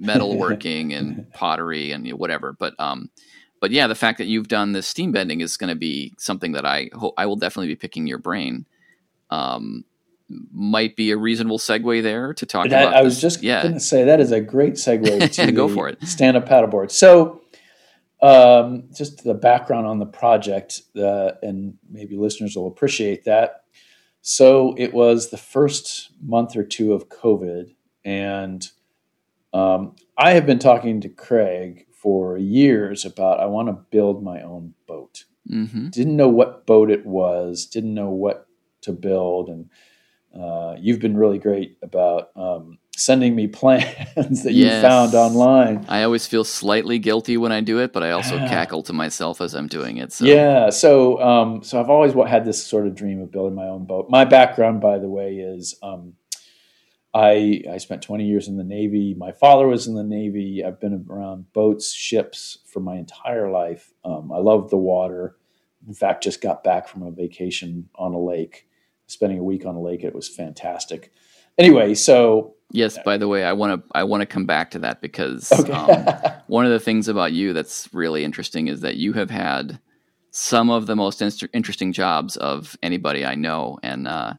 [0.00, 2.52] metalworking and pottery and you know, whatever.
[2.52, 3.10] But, um,
[3.60, 6.52] but yeah, the fact that you've done this steam bending is going to be something
[6.52, 8.66] that I hope I will definitely be picking your brain.
[9.30, 9.84] Um,
[10.52, 12.94] might be a reasonable segue there to talk that, about.
[12.94, 13.62] I was just yeah.
[13.62, 16.02] going to say that is a great segue to go for it.
[16.04, 16.90] Stand up paddleboard.
[16.90, 17.42] So,
[18.20, 23.64] um, just the background on the project, uh, and maybe listeners will appreciate that.
[24.20, 28.64] So it was the first month or two of COVID, and
[29.52, 34.40] um, I have been talking to Craig for years about I want to build my
[34.42, 35.24] own boat.
[35.50, 35.88] Mm-hmm.
[35.88, 38.46] didn't know what boat it was, didn't know what
[38.82, 39.68] to build, and
[40.38, 44.76] uh, you've been really great about um, sending me plans that Yes.
[44.76, 45.84] you found online.
[45.88, 48.48] I always feel slightly guilty when I do it, but I also Ah.
[48.48, 50.12] cackle to myself as I'm doing it.
[50.12, 53.66] So Yeah, so um, so I've always had this sort of dream of building my
[53.68, 54.08] own boat.
[54.10, 56.14] My background, by the way, is um,
[57.14, 59.14] I I spent 20 years in the Navy.
[59.14, 60.64] My father was in the Navy.
[60.66, 63.92] I've been around boats, ships for my entire life.
[64.04, 65.36] Um, I love the water.
[65.86, 68.66] In fact, just got back from a vacation on a lake,
[69.12, 70.04] spending a week on a lake.
[70.04, 71.12] It was fantastic.
[71.58, 74.78] Anyway, so Yes, by the way, I want to I want to come back to
[74.78, 75.72] that because okay.
[75.72, 79.78] um, one of the things about you that's really interesting is that you have had
[80.30, 84.34] some of the most inst- interesting jobs of anybody I know, and uh,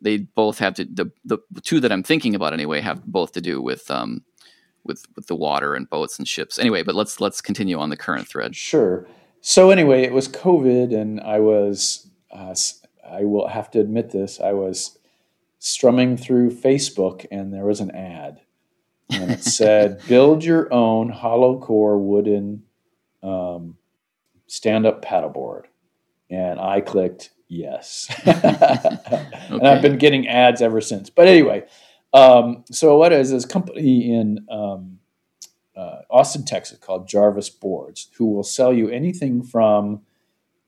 [0.00, 3.40] they both have to the, the two that I'm thinking about anyway have both to
[3.40, 4.24] do with um
[4.84, 6.58] with with the water and boats and ships.
[6.58, 8.56] Anyway, but let's let's continue on the current thread.
[8.56, 9.06] Sure.
[9.42, 12.54] So anyway, it was COVID, and I was, uh,
[13.10, 14.98] I will have to admit this, I was
[15.58, 18.40] strumming through Facebook, and there was an ad,
[19.10, 22.64] and it said, "Build your own hollow core wooden
[23.22, 23.76] um,
[24.46, 25.64] stand-up paddleboard,"
[26.30, 31.10] and I clicked yes, and I've been getting ads ever since.
[31.10, 31.64] But anyway,
[32.12, 34.46] um, so what is this company in?
[34.50, 34.98] Um,
[35.76, 40.00] uh, Austin, Texas, called Jarvis Boards, who will sell you anything from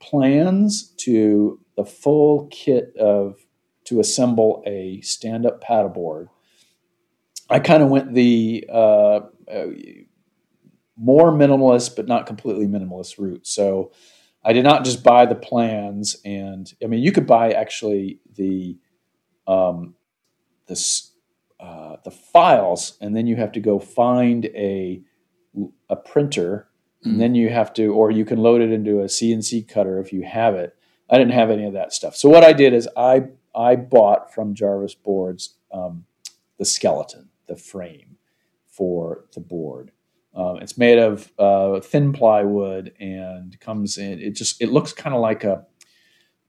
[0.01, 3.47] plans to the full kit of
[3.85, 6.27] to assemble a stand-up paddleboard.
[7.49, 9.67] I kind of went the uh, uh,
[10.97, 13.47] more minimalist, but not completely minimalist route.
[13.47, 13.93] So
[14.45, 18.77] I did not just buy the plans, and I mean, you could buy actually the
[19.47, 19.95] um,
[20.67, 21.13] this
[21.61, 25.01] uh, the files, and then you have to go find a
[25.89, 26.69] a printer,
[27.05, 27.11] Mm.
[27.13, 30.13] and then you have to, or you can load it into a CNC cutter if
[30.13, 30.75] you have it.
[31.11, 34.33] I didn't have any of that stuff, so what I did is I I bought
[34.35, 36.05] from Jarvis Boards um,
[36.59, 38.17] the skeleton, the frame
[38.67, 39.91] for the board.
[40.35, 44.21] Um, it's made of uh, thin plywood and comes in.
[44.21, 45.67] It just it looks kind of like a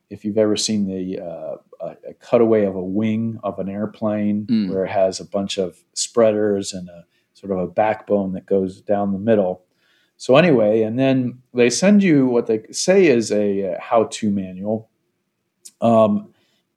[0.10, 4.46] if you've ever seen the uh, a, a cutaway of a wing of an airplane
[4.48, 4.70] Mm.
[4.70, 8.82] where it has a bunch of spreaders and a sort of a backbone that goes
[8.82, 9.64] down the middle.
[10.20, 14.90] So anyway, and then they send you what they say is a uh, how-to manual.
[15.80, 16.34] Um,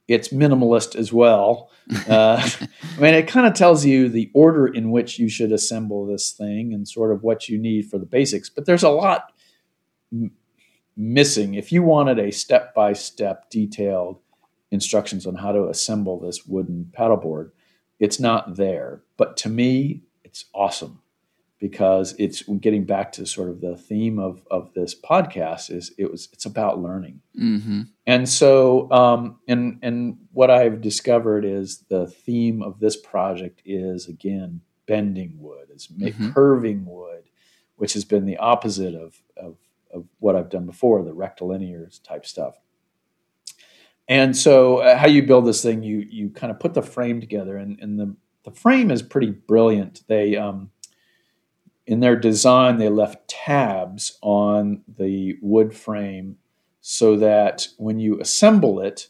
[0.07, 1.69] it's minimalist as well.
[2.09, 6.07] Uh, I mean, it kind of tells you the order in which you should assemble
[6.07, 8.49] this thing and sort of what you need for the basics.
[8.49, 9.33] But there's a lot
[10.13, 10.31] m-
[10.97, 11.55] missing.
[11.55, 14.21] If you wanted a step by step detailed
[14.71, 17.51] instructions on how to assemble this wooden paddleboard,
[17.99, 19.03] it's not there.
[19.17, 21.02] But to me, it's awesome
[21.63, 26.11] because it's getting back to sort of the theme of, of this podcast is it
[26.11, 32.09] was it's about learning hmm and so, um, and and what I've discovered is the
[32.09, 36.35] theme of this project is again bending wood, is Mhm.
[36.35, 37.23] curving wood,
[37.77, 39.57] which has been the opposite of, of
[39.95, 42.59] of what I've done before, the rectilinear type stuff.
[44.09, 47.21] And so, uh, how you build this thing, you you kind of put the frame
[47.21, 50.03] together, and, and the the frame is pretty brilliant.
[50.09, 50.71] They um,
[51.87, 56.37] in their design, they left tabs on the wood frame
[56.81, 59.09] so that when you assemble it,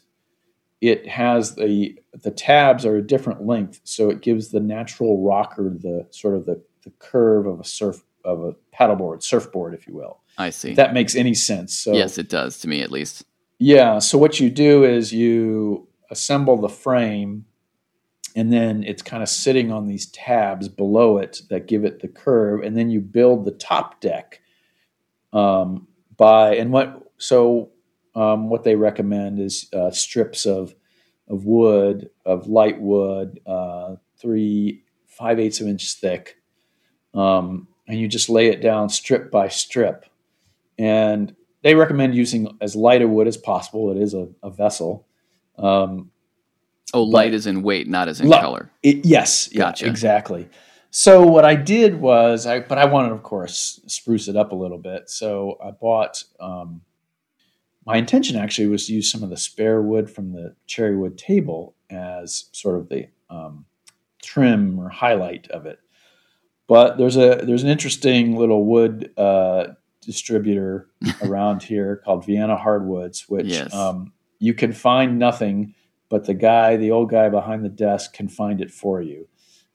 [0.81, 5.69] it has the the tabs are a different length, so it gives the natural rocker
[5.69, 9.93] the sort of the, the curve of a surf of a paddleboard, surfboard, if you
[9.93, 10.19] will.
[10.37, 10.71] I see.
[10.71, 11.73] If that makes any sense.
[11.73, 13.23] So yes, it does to me at least.
[13.59, 13.99] yeah.
[13.99, 17.45] So what you do is you assemble the frame,
[18.35, 22.07] and then it's kind of sitting on these tabs below it that give it the
[22.07, 24.41] curve, and then you build the top deck
[25.31, 27.71] um, by and what so
[28.15, 30.75] um, what they recommend is uh, strips of
[31.27, 36.37] of wood of light wood, uh, three five eighths of inch thick,
[37.13, 40.05] um, and you just lay it down strip by strip,
[40.77, 43.91] and they recommend using as light a wood as possible.
[43.91, 45.07] It is a, a vessel.
[45.57, 46.11] Um,
[46.93, 48.71] Oh, light But- is in weight, not as in Li- color.
[48.83, 49.87] it, yes, yeah, Gotcha.
[49.87, 50.47] exactly.
[50.91, 54.55] So what I did was, I but I wanted, of course, spruce it up a
[54.55, 55.09] little bit.
[55.09, 56.23] So I bought.
[56.39, 56.81] Um,
[57.85, 61.17] my intention actually was to use some of the spare wood from the cherry wood
[61.17, 63.65] table as sort of the um,
[64.21, 65.79] trim or highlight of it.
[66.67, 69.69] But there's a there's an interesting little wood uh,
[70.01, 70.87] distributor
[71.23, 73.73] around here called Vienna Hardwoods, which Yes.
[73.73, 75.73] um, you can find nothing,
[76.13, 79.27] but the guy, the old guy behind the desk, can find it for you.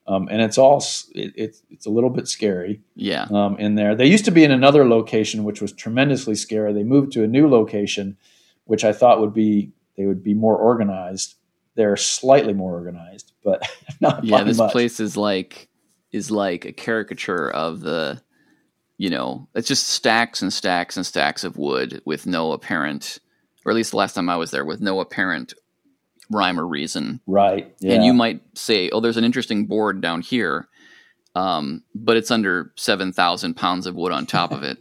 [0.07, 0.81] Um, and it's all
[1.13, 2.79] it, it's it's a little bit scary.
[2.95, 3.27] Yeah.
[3.29, 6.71] Um, in there, they used to be in another location, which was tremendously scary.
[6.71, 8.15] They moved to a new location,
[8.63, 11.35] which I thought would be they would be more organized.
[11.75, 14.41] They're slightly more organized, but not yeah.
[14.43, 14.71] This much.
[14.71, 15.67] place is like
[16.13, 18.21] is like a caricature of the,
[18.97, 23.19] you know, it's just stacks and stacks and stacks of wood with no apparent,
[23.65, 25.53] or at least the last time I was there, with no apparent
[26.29, 27.21] rhyme or reason.
[27.27, 27.73] Right.
[27.79, 27.93] Yeah.
[27.95, 30.67] And you might say, oh, there's an interesting board down here,
[31.35, 34.77] um, but it's under 7,000 pounds of wood on top of it.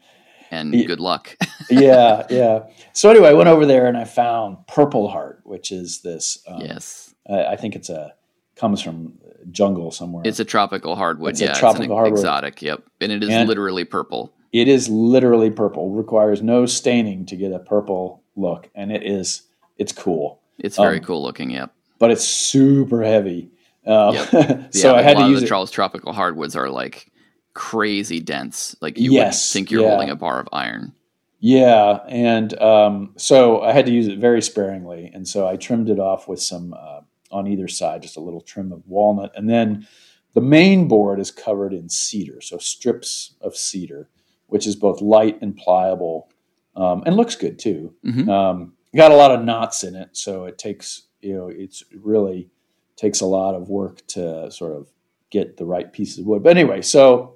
[0.50, 0.86] and Yeah.
[0.86, 1.36] good luck.
[1.70, 2.64] yeah, yeah.
[2.92, 6.38] So anyway, I went over there and I found Purple Heart, which is this.
[6.48, 7.14] Um, yes.
[7.28, 8.14] I, I think it's a
[8.56, 9.16] comes from
[9.52, 10.24] jungle somewhere.
[10.26, 11.30] It's a tropical hardwood.
[11.30, 11.50] It's a yeah.
[11.50, 12.18] it's tropical an hardwood.
[12.18, 12.60] exotic.
[12.62, 12.82] Yep.
[13.00, 14.32] And it is And- literally purple.
[14.52, 15.90] it is literally purple.
[15.90, 19.42] Requires no staining to get a purple look, and it is.
[19.76, 21.50] It's cool, It's very um, cool looking.
[21.50, 21.72] Yep.
[21.98, 23.50] but it's super heavy.
[23.86, 24.28] Um, Yep.
[24.74, 25.48] so yeah, I had a lot to of use the it.
[25.48, 27.10] Charles tropical hardwoods are like
[27.54, 28.76] crazy dense.
[28.80, 29.88] Like you Yes, would think you're yeah.
[29.90, 30.92] holding a bar of iron.
[31.40, 35.88] Yeah, and um, so I had to use it very sparingly, and so I trimmed
[35.88, 39.48] it off with some uh, on either side, just a little trim of walnut, and
[39.48, 39.86] then
[40.34, 44.08] the main board is covered in cedar, so strips of cedar,
[44.48, 46.28] which is both light and pliable,
[46.74, 47.94] um, and looks good too.
[48.04, 48.28] Mhm.
[48.28, 52.50] Um, got a lot of knots in it, so it takes you know it's really
[52.96, 54.88] takes a lot of work to sort of
[55.30, 56.42] get the right pieces of wood.
[56.42, 57.34] But anyway, so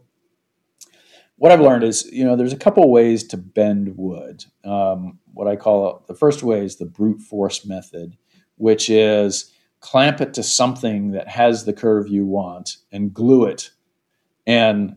[1.37, 4.45] what I've learned is, you know, there's a couple ways to bend wood.
[4.65, 8.17] Um, what I call the first way is the brute force method,
[8.57, 13.71] which is clamp it to something that has the curve you want and glue it
[14.47, 14.97] and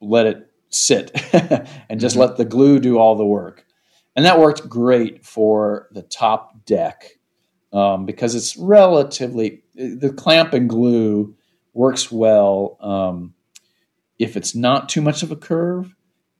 [0.00, 1.10] let it sit
[1.88, 2.20] and just Mhm.
[2.20, 3.64] let the glue do all the work.
[4.16, 7.18] And that worked great for the top deck
[7.72, 11.36] um, because it's relatively, the clamp and glue
[11.72, 12.76] works well.
[12.80, 13.34] Um,
[14.18, 15.94] if it's not too much of a curve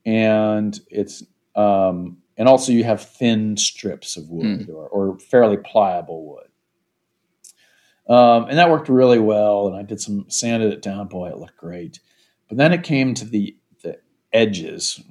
[0.05, 1.23] and it's
[1.55, 6.47] um, and also you have thin strips of wood or, or fairly pliable wood.
[8.07, 11.07] Um, and that worked really well and i did some sanded it down.
[11.07, 11.99] Boy it looked great.
[12.47, 13.99] But then it came to the the
[14.31, 15.01] edges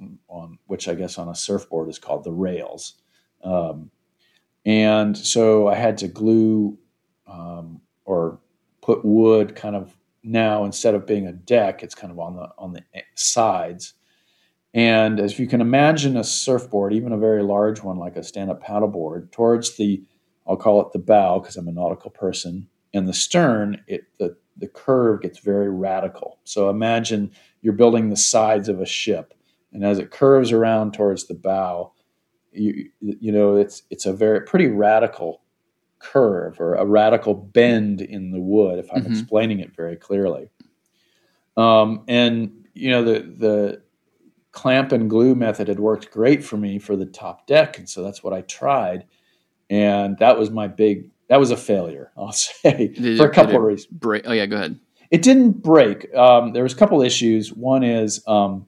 [0.71, 2.95] which i guess on a surfboard is called the rails.
[3.43, 3.91] Um,
[4.65, 6.77] and so i had to glue
[7.27, 8.39] um, or
[8.81, 12.49] put wood kind of now instead of being a deck it's kind of on the
[12.57, 12.83] on the
[13.15, 13.93] sides.
[14.73, 18.63] And as you can imagine a surfboard even a very large one like a stand-up
[18.63, 20.01] paddleboard towards the
[20.47, 24.37] i'll call it the bow because i'm a nautical person and the stern it the
[24.57, 26.39] the curve gets very radical.
[26.43, 27.31] So imagine
[27.61, 29.33] you're building the sides of a ship
[29.73, 31.91] and as it curves around towards the bow
[32.51, 35.41] you you know it's it's a very pretty radical
[35.99, 39.09] curve or a radical bend in the wood if i'm Mhm.
[39.11, 40.49] explaining it very clearly
[41.57, 43.81] um, and you know the the
[44.51, 48.03] clamp and glue method had worked great for me for the top deck and so
[48.03, 49.05] that's what i tried
[49.69, 53.33] and that was my big that was a failure i'll say Did for it- a
[53.33, 54.23] couple of reasons Break.
[54.25, 54.77] Oh yeah, go ahead.
[55.09, 56.13] it didn't break.
[56.15, 57.53] Um, there was a couple issues.
[57.53, 58.65] One is um,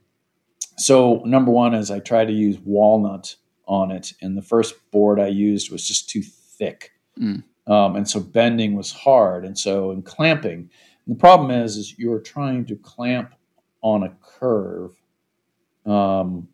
[0.77, 3.35] so number one is I tried to use walnut
[3.67, 7.43] on it, and the first board I used was just too thick, Mm.
[7.67, 9.45] um, and so bending was hard.
[9.45, 10.69] And so in clamping,
[11.07, 13.35] the problem is is you're trying to clamp
[13.81, 14.91] on a curve.
[15.85, 16.47] Um,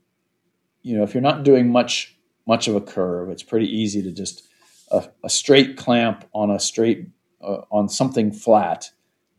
[0.81, 2.15] you know, if you're not doing much
[2.47, 4.47] much of a curve, it's pretty easy to just
[4.91, 7.07] a, a straight clamp on a straight
[7.41, 8.89] uh, on something flat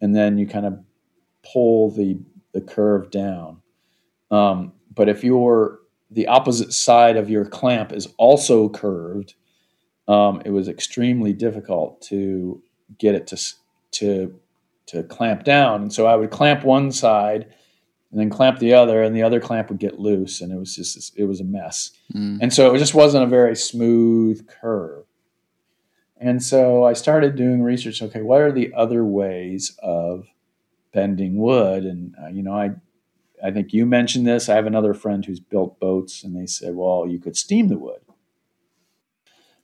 [0.00, 0.78] and then you kind of
[1.42, 2.18] pull the
[2.52, 3.59] the curve down.
[4.30, 9.34] Um, but if your the opposite side of your clamp is also curved,
[10.08, 12.62] um, it was extremely difficult to
[12.98, 13.36] get it to
[13.92, 14.40] to
[14.86, 15.82] to clamp down.
[15.82, 17.54] And so I would clamp one side
[18.10, 20.74] and then clamp the other, and the other clamp would get loose, and it was
[20.74, 21.92] just it was a mess.
[22.12, 22.38] Mm.
[22.42, 25.04] And so it just wasn't a very smooth curve.
[26.16, 28.02] And so I started doing research.
[28.02, 30.26] Okay, what are the other ways of
[30.92, 31.84] bending wood?
[31.84, 32.72] And uh, you know, I
[33.42, 34.48] I think you mentioned this.
[34.48, 37.78] I have another friend who's built boats, and they said, well, you could steam the
[37.78, 38.00] wood.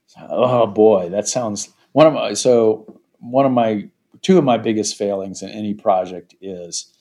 [0.06, 3.88] So, oh boy, that sounds one of my so one of my
[4.22, 6.92] two of my biggest failings in any project is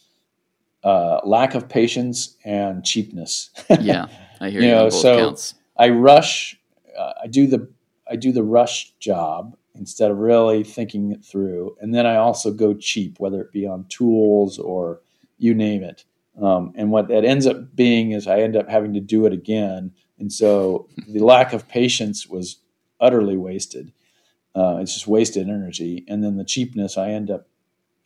[0.84, 3.50] uh, lack of patience and cheapness.
[3.82, 4.08] Yeah,
[4.40, 5.54] I hear You you, know, both so- counts.
[5.78, 6.58] I rush.
[6.98, 7.70] Uh, I do the
[8.10, 12.52] I do the rush job instead of really thinking it through, and then I also
[12.52, 15.02] go cheap, whether it be on tools or
[15.38, 16.06] you name it.
[16.42, 19.34] Um, and what that ends up being is I end up having to do it
[19.34, 22.58] again, and so the lack of patience was
[23.00, 23.94] utterly wasted.
[24.54, 27.48] Uh, it's just wasted energy, and then the cheapness, I end up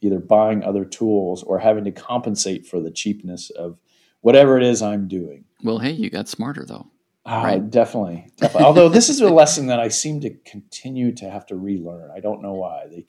[0.02, 3.78] either buying other tools or having to compensate for the cheapness of
[4.22, 5.46] whatever it is I'm doing.
[5.64, 6.88] Well, hey, you got smarter though.
[7.26, 7.70] Uh, right.
[7.70, 8.66] Definitely, definitely.
[8.66, 12.12] Although this is a lesson that I seem to continue to have to relearn.
[12.16, 12.88] I don't know why.
[12.90, 13.06] They,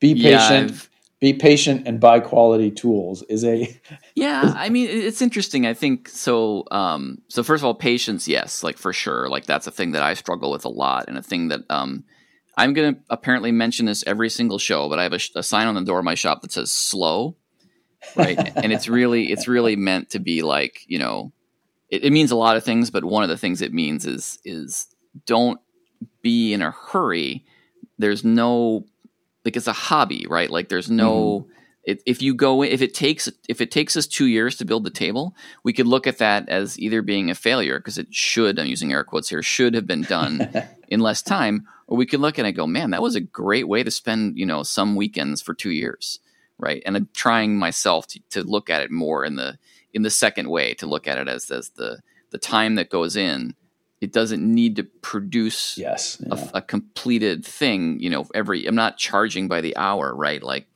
[0.00, 0.70] be patient.
[0.70, 0.76] Yeah,
[1.24, 3.80] be patient and buy quality tools is a
[4.14, 5.66] yeah i mean it's interesting.
[5.66, 9.28] I think so um so first of all patience yes like for sure.
[9.28, 12.04] Like that's a thing that i struggle with a lot and a thing that um
[12.56, 15.74] i'm gonna apparently mention this every single show but i have a, a sign on
[15.74, 17.36] the door of my shop that says slow
[18.16, 18.38] right?
[18.56, 21.32] And it's really it's really meant to be like you know
[21.88, 24.38] it, it means a lot of things but one of the things it means is
[24.44, 24.86] is
[25.26, 25.58] don't
[26.22, 27.44] be in a hurry.
[27.98, 28.84] There's no
[29.44, 30.50] like it's a hobby, right?
[30.50, 31.46] Like there's no
[31.86, 31.92] mm-hmm.
[32.06, 34.90] if you go if it takes if it takes us two years to build the
[34.90, 38.66] table, we could look at that as either being a failure because it should I'm
[38.66, 40.50] using air quotes here should have been done
[40.88, 43.20] in less time, or we could look at it and go, man, that was a
[43.20, 46.20] great way to spend you know some weekends for two years,
[46.58, 46.82] right?
[46.86, 49.58] And I'm trying myself to, to look at it more in the
[49.92, 53.14] in the second way to look at it as as the the time that goes
[53.14, 53.54] in
[54.04, 56.34] it doesn't need to produce yes yeah.
[56.34, 60.66] a, a, completed thing you know every i'm not charging by the hour right like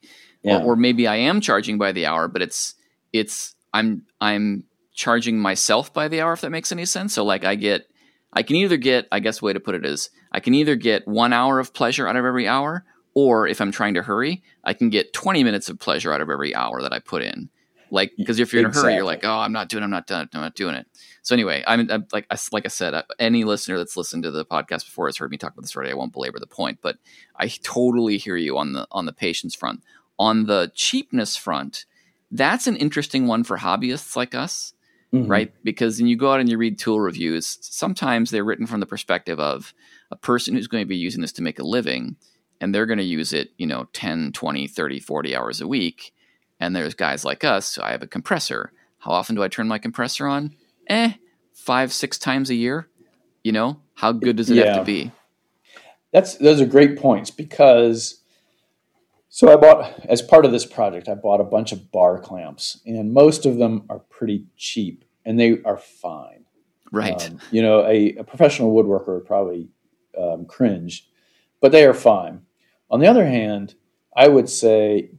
[0.43, 0.59] yeah.
[0.59, 2.75] or, or, maybe i am charging by the hour but it's
[3.13, 4.65] it's i'm i'm
[4.95, 7.87] charging myself by the hour if that makes any sense so like i get
[8.33, 11.07] i can either get i guess way to put it is i can either get
[11.07, 14.73] one hour of pleasure out of every hour or if i'm trying to hurry i
[14.73, 17.51] can get 20 minutes of pleasure out of every hour that i put in
[17.91, 20.07] like because if you're in a hurry, you're like, oh, I'm not doing, I'm not
[20.07, 20.87] done, I'm not doing it.
[21.29, 24.31] So anyway, I'm, I'm like, I, like I said, uh, any listener that's listened to
[24.31, 25.91] the podcast before has heard me talk about this already.
[25.91, 26.97] I won't belabor the point, but
[27.37, 29.83] I totally hear you on the on the patience front.
[30.19, 31.85] On the cheapness front,
[32.31, 34.73] that's an interesting one for hobbyists like us,
[35.13, 35.31] mm-hmm.
[35.31, 35.53] right?
[35.63, 38.87] Because when you go out and you read tool reviews, sometimes they're written from the
[38.87, 39.75] perspective of
[40.11, 42.17] a person who's going to be using this to make a living
[42.59, 46.15] and they're going to use it, you know, 10, 20, 30, 40 hours a week
[46.59, 47.67] and there's guys like us.
[47.67, 48.73] So I have a compressor.
[49.01, 50.55] How often do I turn my compressor on?
[50.89, 51.13] Eh,
[51.53, 52.89] five, six times a year.
[53.43, 54.67] You know, how good does it yeah.
[54.67, 55.13] have to be?
[56.13, 58.23] That's those are great points because
[59.29, 62.81] so I bought as part of this project, I bought a bunch of bar clamps,
[62.87, 66.45] and most of them are pretty cheap and they are fine.
[66.91, 67.31] Right.
[67.31, 69.69] Um, you know, a, a, professional woodworker would probably
[70.19, 71.07] um, cringe,
[71.61, 72.43] but they are fine.
[72.91, 73.75] On the other hand,
[74.17, 75.11] I would say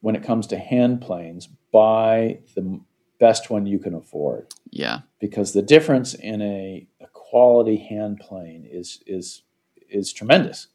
[0.00, 2.80] when it comes to hand planes, buy the
[3.18, 4.52] best one you can afford.
[4.70, 5.00] Yeah.
[5.20, 9.42] Because the difference in a, a quality hand plane is is
[9.88, 10.68] is tremendous.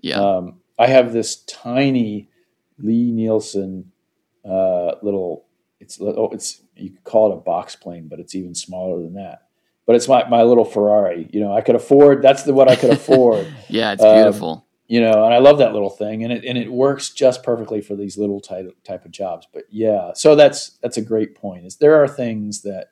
[0.00, 0.20] Yeah.
[0.20, 2.28] Um, I have this tiny
[2.78, 3.92] Lie-Nielsen
[4.44, 5.46] uh, little.
[5.80, 9.14] It's oh, it's you could call it a box plane, but it's even smaller than
[9.14, 9.42] that.
[9.86, 11.28] But it's my, my little Ferrari.
[11.32, 12.20] You know, I could afford.
[12.20, 13.46] That's the what I could afford.
[13.68, 14.65] yeah, it's beautiful.
[14.88, 17.80] You know, and I love that little thing, and it and it works just perfectly
[17.80, 19.46] for these little type type of jobs.
[19.52, 21.66] But yeah, so that's that's a great point.
[21.66, 22.90] Is there are things that,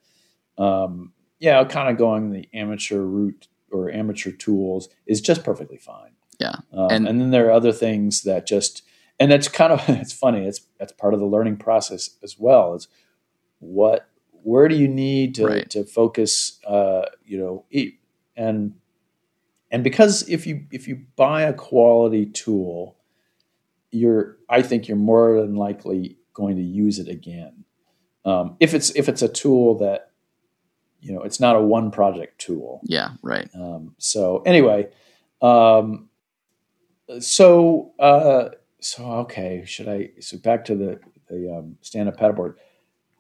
[0.59, 6.13] um, yeah, kind of going the amateur route or amateur tools is just perfectly fine.
[6.41, 8.83] Yeah, um, and, and then there are other things that just,
[9.21, 10.47] and it's kind of it's funny.
[10.49, 12.75] It's that's part of the learning process as well.
[12.75, 12.89] Is
[13.61, 14.09] what
[14.43, 15.71] where do you need to right.
[15.71, 16.59] to focus?
[16.67, 18.01] Uh, you know, eat
[18.37, 18.75] and
[19.75, 22.97] and because if you if you buy a quality tool,
[23.91, 27.65] you're I think you're more than likely going to use it again.
[28.25, 30.13] Um, if it's if it's a tool that
[31.01, 32.83] you know it's not a one project tool.
[32.85, 33.51] Yeah, right.
[33.53, 34.91] Um, so anyway,
[35.43, 36.09] um,
[37.19, 40.11] so uh, so okay, should I?
[40.21, 42.55] So back to the the um, stand up paddleboard.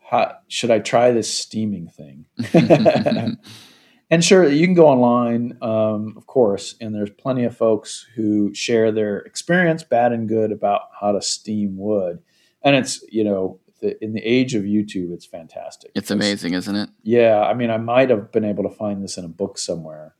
[0.08, 2.26] How, should I try this steaming thing?
[4.14, 8.54] and sure, you can go online, um, of course, and there's plenty of folks who
[8.54, 12.22] share their experience, bad and good, about how to steam wood.
[12.62, 15.90] And it's, you know, the, in the age of YouTube, it's fantastic.
[15.96, 16.90] It's amazing, isn't it?
[17.02, 17.42] Yeah.
[17.42, 20.14] I mean, I might have been able to find this in a book somewhere.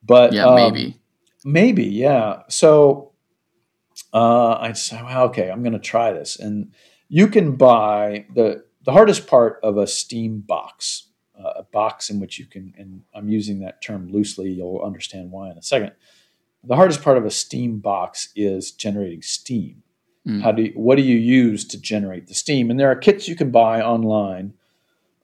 [0.00, 1.00] But yeah, um, maybe.
[1.44, 2.42] Maybe, yeah.
[2.48, 3.14] So
[4.14, 6.38] uh, I said, well, okay, I'm going to try this.
[6.38, 6.72] And
[7.08, 11.07] you can buy the, the hardest part of a steam box
[11.42, 15.30] uh, a box in which you can, and I'm using that term loosely, you'll understand
[15.30, 15.92] why in a second.
[16.64, 19.82] The hardest part of a steam box is generating steam.
[20.26, 20.42] Mm.
[20.42, 22.70] How do you, what do you use to generate the steam?
[22.70, 24.54] And there are kits you can buy online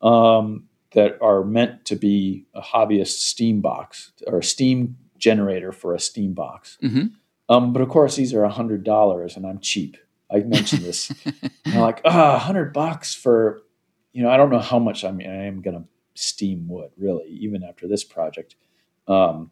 [0.01, 5.95] um, that are meant to be a hobbyist steam box or a steam generator for
[5.95, 6.79] a steam box.
[6.83, 7.07] Mm-hmm.
[7.49, 9.97] Um, but of course, these are a hundred dollars, and I'm cheap.
[10.31, 11.13] I mentioned this.
[11.67, 13.63] I'm like, ah, oh, hundred bucks for,
[14.13, 15.85] you know, I don't know how much I mean, I am going to
[16.15, 18.57] steam wood, really, even after this project.
[19.07, 19.51] Um,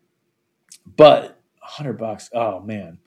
[0.87, 2.99] but hundred bucks, oh man!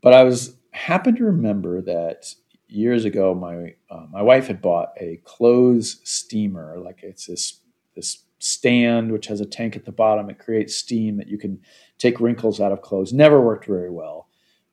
[0.00, 2.34] But I was happened to remember that
[2.68, 6.78] years ago, my uh, my wife had bought a clothes steamer.
[6.78, 7.60] Like it's this
[7.94, 10.28] this stand which has a tank at the bottom.
[10.28, 11.60] It creates steam that you can
[11.98, 13.12] take wrinkles out of clothes.
[13.12, 14.28] Never worked very well,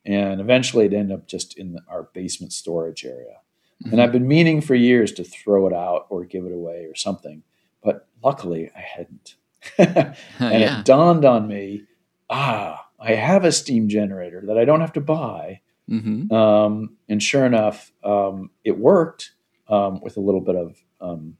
[0.05, 3.37] and eventually it ended up just in our basement storage area.
[3.83, 3.93] Mm-hmm.
[3.93, 6.95] And I've been meaning for years to throw it out or give it away or
[6.95, 7.43] something,
[7.83, 9.35] but luckily I hadn't.
[9.77, 10.79] and yeah.
[10.79, 11.83] it dawned on me,
[12.29, 15.61] ah, I have a steam generator that I don't have to buy.
[15.89, 16.33] Mm-hmm.
[16.33, 19.31] Um, and sure enough, um, it worked
[19.67, 21.37] um, with a little bit of um,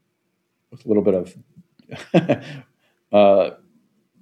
[0.70, 2.44] with a little bit of
[3.12, 3.50] uh,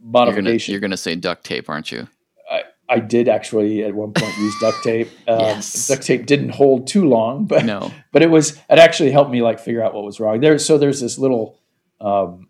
[0.02, 0.72] modification.
[0.72, 2.08] You're going to say duct tape, aren't you?
[2.50, 5.08] I, I did actually at one point use duct tape.
[5.28, 5.86] Um, yes.
[5.86, 7.92] Duct tape didn't hold too long, but no.
[8.12, 10.40] but it was it actually helped me like figure out what was wrong.
[10.40, 11.56] There, so there's this little.
[12.00, 12.48] Um,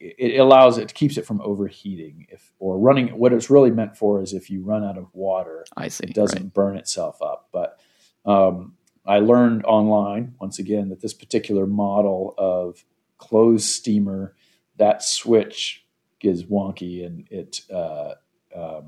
[0.00, 4.20] it allows it keeps it from overheating if or running what it's really meant for
[4.20, 6.52] is if you run out of water i see it doesn't right.
[6.54, 7.80] burn itself up but
[8.26, 8.74] um,
[9.06, 12.84] i learned online once again that this particular model of
[13.16, 14.34] clothes steamer
[14.76, 15.86] that switch
[16.20, 18.14] is wonky and it uh,
[18.54, 18.86] um,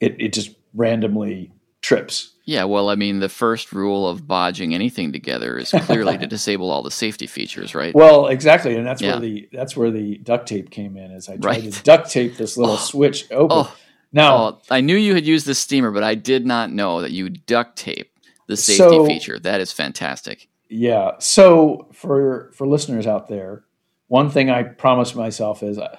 [0.00, 1.52] it, it just randomly
[1.88, 2.34] trips.
[2.44, 6.70] Yeah, well, I mean, the first rule of bodging anything together is clearly to disable
[6.70, 7.94] all the safety features, right?
[7.94, 9.12] Well, exactly, and that's yeah.
[9.12, 11.10] where the that's where the duct tape came in.
[11.10, 11.72] Is I tried right.
[11.72, 12.78] to duct tape this little oh.
[12.78, 13.58] switch open.
[13.58, 13.76] Oh.
[14.10, 17.10] Now, oh, I knew you had used the steamer, but I did not know that
[17.10, 18.12] you duct tape
[18.46, 19.38] the safety so, feature.
[19.38, 20.48] That is fantastic.
[20.70, 21.12] Yeah.
[21.18, 23.64] So for for listeners out there,
[24.06, 25.98] one thing I promised myself is uh,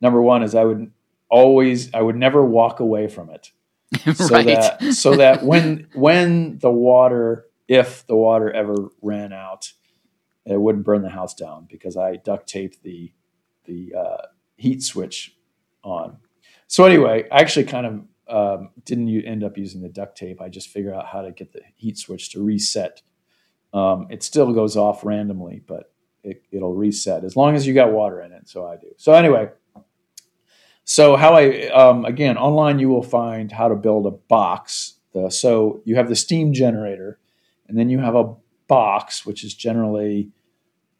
[0.00, 0.90] number one is I would
[1.28, 3.52] always I would never walk away from it.
[4.14, 4.46] so right.
[4.46, 9.72] that so that when when the water if the water ever ran out,
[10.44, 13.12] it wouldn't burn the house down because I duct taped the
[13.64, 14.26] the uh,
[14.56, 15.36] heat switch
[15.82, 16.18] on.
[16.66, 20.40] So anyway, I actually kind of um, didn't end up using the duct tape.
[20.40, 23.02] I just figured out how to get the heat switch to reset.
[23.72, 27.92] Um, it still goes off randomly, but it, will reset as long as you got
[27.92, 28.48] water in it.
[28.48, 28.88] So I do.
[28.96, 29.50] So anyway,
[30.84, 34.94] so how I um, again online you will find how to build a box.
[35.12, 37.18] The, so you have the steam generator,
[37.68, 38.34] and then you have a
[38.68, 40.30] box, which is generally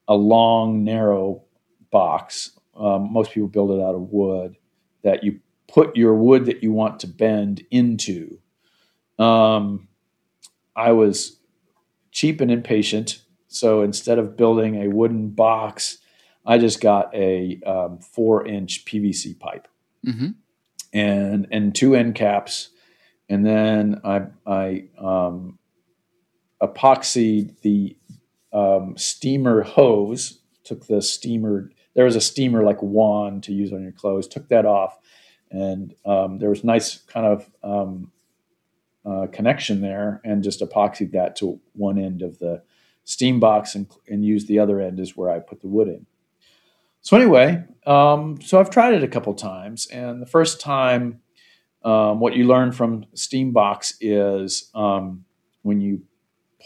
[0.08, 1.42] a long, narrow
[1.90, 2.52] box.
[2.76, 4.56] Um, most people build it out of wood
[5.02, 8.38] that you put your wood that you want to bend into.
[9.18, 9.88] Um,
[10.74, 11.38] I was
[12.10, 13.22] cheap and impatient
[13.52, 15.98] so instead of building a wooden box,
[16.44, 19.68] I just got a um, four inch PVC pipe
[20.06, 20.28] mm-hmm.
[20.92, 22.70] and and two end caps,
[23.28, 25.58] and then I I um,
[26.62, 27.96] epoxied the
[28.52, 30.38] um, steamer hose.
[30.64, 31.70] Took the steamer.
[31.94, 34.28] There was a steamer like wand to use on your clothes.
[34.28, 34.98] Took that off,
[35.50, 38.12] and um, there was nice kind of um,
[39.04, 42.62] uh, connection there, and just epoxied that to one end of the
[43.04, 46.06] steam box and, and use the other end is where I put the wood in.
[47.02, 51.20] So anyway, um, so I've tried it a couple times, and the first time,
[51.82, 55.24] um, what you learn from steam box is um,
[55.62, 56.02] when you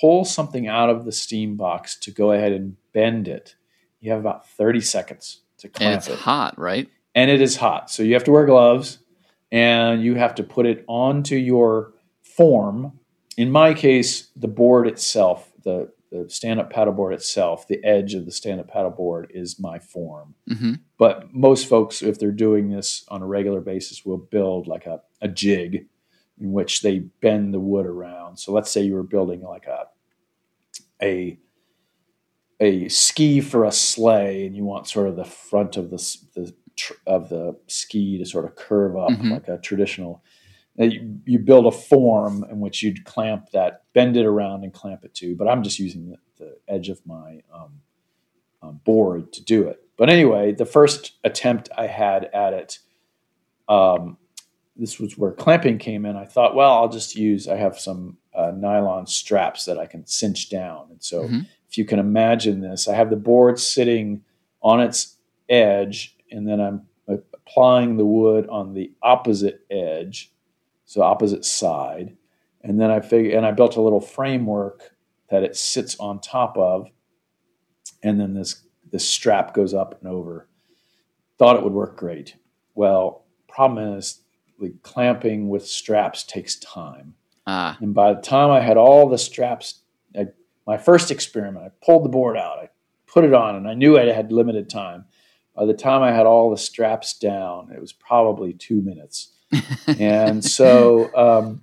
[0.00, 3.54] pull something out of the steam box to go ahead and bend it,
[4.00, 6.18] you have about thirty seconds to clamp and it's it.
[6.18, 6.88] hot, right?
[7.14, 8.98] And it is hot, so you have to wear gloves,
[9.52, 12.98] and you have to put it onto your form.
[13.36, 18.30] In my case, the board itself, the the stand-up paddleboard itself, the edge of the
[18.30, 20.34] stand-up paddleboard is my form.
[20.48, 20.74] Mm-hmm.
[20.98, 25.00] But most folks, if they're doing this on a regular basis, will build like a,
[25.20, 25.86] a jig
[26.40, 28.38] in which they bend the wood around.
[28.38, 29.86] So let's say you were building like a
[31.02, 31.38] a
[32.60, 36.54] a ski for a sleigh, and you want sort of the front of the, the
[37.06, 39.32] of the ski to sort of curve up mm-hmm.
[39.32, 40.22] like a traditional
[40.76, 45.04] you, you build a form in which you'd clamp that, bend it around and clamp
[45.04, 45.36] it to.
[45.36, 47.80] But I'm just using the, the edge of my um,
[48.62, 49.80] um, board to do it.
[49.96, 52.78] But anyway, the first attempt I had at it,
[53.68, 54.16] um,
[54.76, 56.16] this was where clamping came in.
[56.16, 60.04] I thought, well, I'll just use, I have some uh, nylon straps that I can
[60.06, 60.88] cinch down.
[60.90, 61.40] And so mm-hmm.
[61.68, 64.24] if you can imagine this, I have the board sitting
[64.60, 65.16] on its
[65.48, 70.33] edge, and then I'm applying the wood on the opposite edge
[70.84, 72.16] so opposite side.
[72.62, 74.94] And then I figure, and I built a little framework
[75.30, 76.88] that it sits on top of,
[78.02, 80.48] and then this this strap goes up and over.
[81.36, 82.36] Thought it would work great.
[82.74, 84.22] Well, problem is,
[84.58, 87.14] like clamping with straps takes time.
[87.46, 87.76] Ah.
[87.80, 89.80] And by the time I had all the straps,
[90.16, 90.28] I,
[90.66, 92.70] my first experiment, I pulled the board out, I
[93.06, 95.06] put it on, and I knew I had limited time.
[95.56, 99.33] By the time I had all the straps down, it was probably two minutes
[99.86, 101.62] and so um,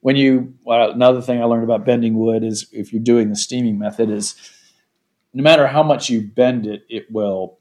[0.00, 3.36] when you well, another thing I learned about bending wood is if you're doing the
[3.36, 4.34] steaming method is
[5.34, 7.58] no matter how much you bend it, it will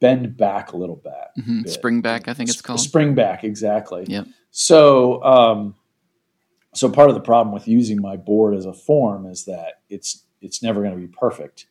[0.00, 1.44] bend back a little bit.
[1.44, 1.68] Mhm.
[1.68, 2.80] Spring back, I think it's called.
[2.80, 4.04] Spring back, exactly.
[4.06, 4.26] Yep.
[4.50, 5.74] So, um,
[6.74, 10.24] so part of the problem with using my board as a form is that it's
[10.40, 11.66] it's never going to be perfect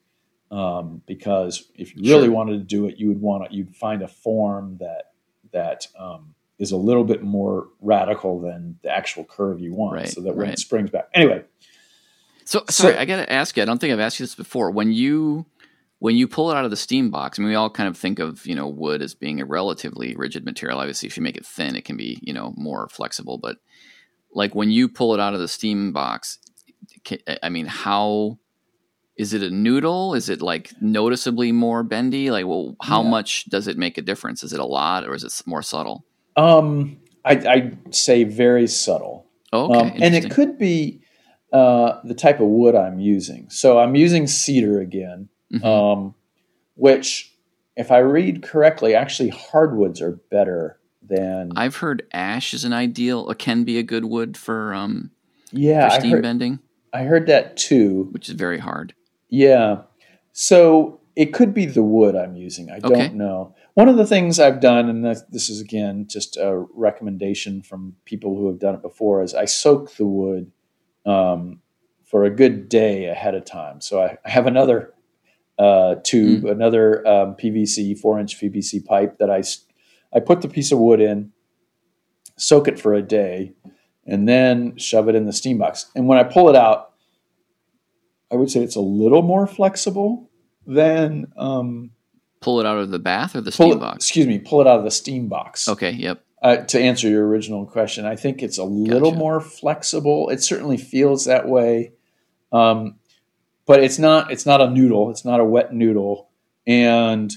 [0.50, 2.32] um, because if you really Sure.
[2.32, 5.12] wanted to do it, you would want to you'd find a form that
[5.52, 10.08] that um, is a little bit more radical than the actual curve you want, Right,
[10.10, 10.54] so that when right.
[10.54, 11.10] it springs back.
[11.14, 11.44] Anyway,
[12.46, 13.64] So So- sorry, I got to ask you.
[13.64, 14.72] I don't think I've asked you this before.
[14.72, 15.46] When you
[16.00, 17.98] when you pull it out of the steam box, I mean, we all kind of
[17.98, 20.80] think of you know wood as being a relatively rigid material.
[20.80, 23.38] Obviously, if you make it thin, it can be you know more flexible.
[23.38, 23.58] But
[24.34, 26.40] like when you pull it out of the steam box,
[27.42, 28.40] I mean, how
[29.16, 30.14] is it a noodle?
[30.16, 32.32] Is it like noticeably more bendy?
[32.32, 33.10] Like, well, how Yeah.
[33.10, 34.44] much does it make a difference?
[34.44, 36.04] Is it a lot or is it more subtle?
[36.36, 39.28] Um, I, I'd say very subtle.
[39.52, 41.02] Oh, okay, Um, and it could be
[41.52, 43.50] uh, the type of wood I'm using.
[43.50, 45.64] So I'm using cedar again, Mhm.
[45.64, 46.16] um,
[46.76, 47.32] which,
[47.78, 51.52] if I read correctly, actually hardwoods are better than.
[51.56, 55.12] I've heard ash is an ideal, or can be a good wood for um
[55.52, 56.60] yeah, for I steam heard, bending,
[56.92, 58.10] I heard that too.
[58.12, 58.96] which is very hard.
[59.30, 59.84] Yeah.
[60.32, 62.72] So it could be the wood I'm using.
[62.72, 63.54] I don't know.
[63.76, 68.38] One of the things I've done, and this, is again just a recommendation from people
[68.38, 70.52] who have done it before, is I soak the wood
[71.08, 71.60] um,
[72.06, 73.82] for a good day ahead of time.
[73.82, 74.94] So I, have another
[75.58, 79.42] uh, tube, another um, PVC, four inch PVC pipe that I,
[80.16, 81.32] I put the piece of wood in,
[82.38, 83.54] soak it for a day,
[84.06, 85.90] and then shove it in the steam box.
[85.96, 86.94] And when I pull it out,
[88.32, 90.30] I would say it's a little more flexible
[90.68, 91.92] than um,
[92.44, 94.06] Pull it out of the bath or the pull steam it, box.
[94.06, 95.68] Excuse me, pull it out of the steam box.
[95.70, 96.24] Okay, yep.
[96.42, 99.20] Uh, to answer your original question, I think it's a little Gotcha.
[99.20, 100.28] more flexible.
[100.30, 101.94] It certainly feels that way,
[102.52, 102.96] um,
[103.66, 104.30] but it's not.
[104.30, 105.10] It's not a noodle.
[105.10, 106.30] It's not a wet noodle.
[106.68, 107.32] And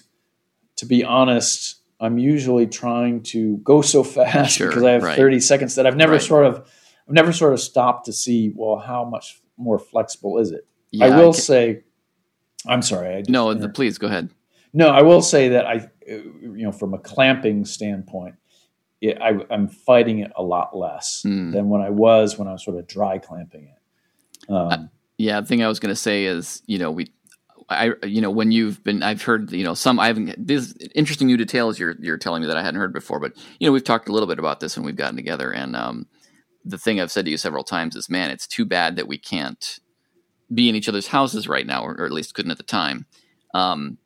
[0.76, 5.16] to be honest, I'm usually trying to go so fast Sure, because I have right.
[5.16, 6.22] 30 seconds that I've never Right.
[6.22, 6.56] sort of,
[7.08, 8.52] I've never sort of stopped to see.
[8.54, 10.66] Well, how much more flexible is it?
[10.90, 11.84] Yeah, I will ca- say,
[12.66, 13.14] I'm sorry.
[13.14, 14.30] I just no, the, please go ahead.
[14.76, 18.34] No, I will say that I, uh, you know, from a clamping standpoint,
[19.00, 21.50] it, I, I'm fighting it a lot less Hmm.
[21.50, 24.52] than when I was when I was sort of dry clamping it.
[24.52, 27.12] Um, Yeah, the thing I was going to say is, you know, we,
[27.68, 31.26] I, you know, when you've been, I've heard, you know, some, I haven't, this interesting
[31.26, 33.82] new details you're, you're telling me that I hadn't heard before, but, you know, we've
[33.82, 35.50] talked a little bit about this when we've gotten together.
[35.50, 36.06] And, um,
[36.64, 39.18] the thing I've said to you several times is, man, it's too bad that we
[39.18, 39.78] can't
[40.52, 43.06] be in each other's houses right now, or, or at least couldn't at the time.
[43.54, 43.98] Um,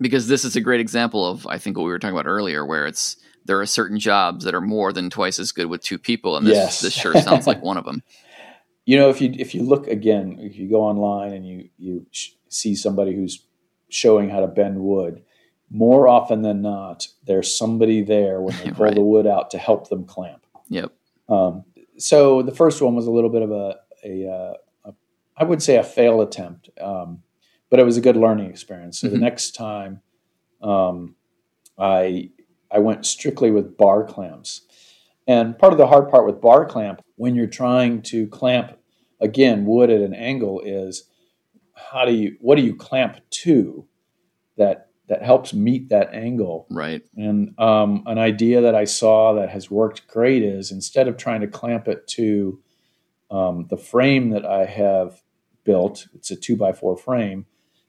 [0.00, 2.64] because this is a great example of, I think, what we were talking about earlier,
[2.64, 5.98] where it's, there are certain jobs that are more than twice as good with two
[5.98, 6.36] people.
[6.36, 6.80] And this, Yes.
[6.80, 8.02] this sure sounds like one of them.
[8.84, 12.06] you know, if you if you look again, if you go online and you you
[12.10, 13.44] sh- see somebody who's
[13.88, 15.22] showing how to bend wood,
[15.70, 18.94] more often than not, there's somebody there when they pull Right.
[18.94, 20.44] the wood out to help them clamp.
[20.68, 20.92] Yep.
[21.28, 21.64] Um,
[21.98, 24.94] so the first one was a little bit of a, a, uh, a
[25.36, 27.22] I would say a fail attempt, um,
[27.70, 29.00] but it was a good learning experience.
[29.00, 29.20] So the Mhm.
[29.20, 30.00] next time,
[30.62, 31.16] um,
[31.78, 32.30] I
[32.70, 34.62] I went strictly with bar clamps,
[35.26, 38.72] and part of the hard part with bar clamp when you're trying to clamp
[39.20, 41.08] again wood at an angle is
[41.74, 43.86] how do you what do you clamp to
[44.56, 47.02] that that helps meet that angle Right.
[47.16, 51.42] and um, an idea that I saw that has worked great is instead of trying
[51.42, 52.60] to clamp it to
[53.30, 55.22] um, the frame that I have
[55.64, 57.46] built, it's a two by four frame.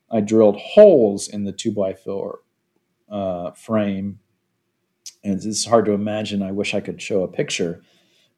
[0.10, 2.40] I drilled holes in the two by four
[3.10, 4.20] uh, frame,
[5.24, 6.42] and it's hard to imagine.
[6.42, 7.82] I wish I could show a picture,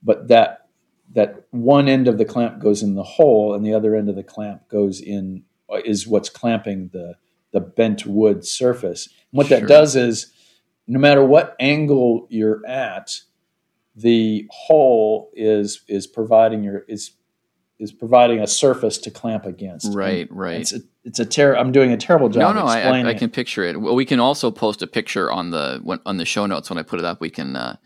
[0.02, 0.68] but that
[1.12, 4.16] that one end of the clamp goes in the hole, and the other end of
[4.16, 5.44] the clamp goes in
[5.86, 7.16] is what's clamping the
[7.52, 9.08] the bent wood surface.
[9.08, 10.32] And what that does is,
[10.88, 13.22] no matter what angle you're at,
[13.96, 17.12] the hole is is providing your is
[17.80, 19.94] is providing a surface to clamp against.
[19.94, 20.30] Right.
[20.30, 20.60] And Right.
[20.62, 23.06] It's a, it's a ter- I'm doing a terrible job no, I, explaining.
[23.06, 23.20] I, I it.
[23.20, 23.80] can picture it.
[23.80, 26.78] Well, we can also post a picture on the when, on the show notes when
[26.78, 27.22] I put it up.
[27.22, 27.78] We can uh,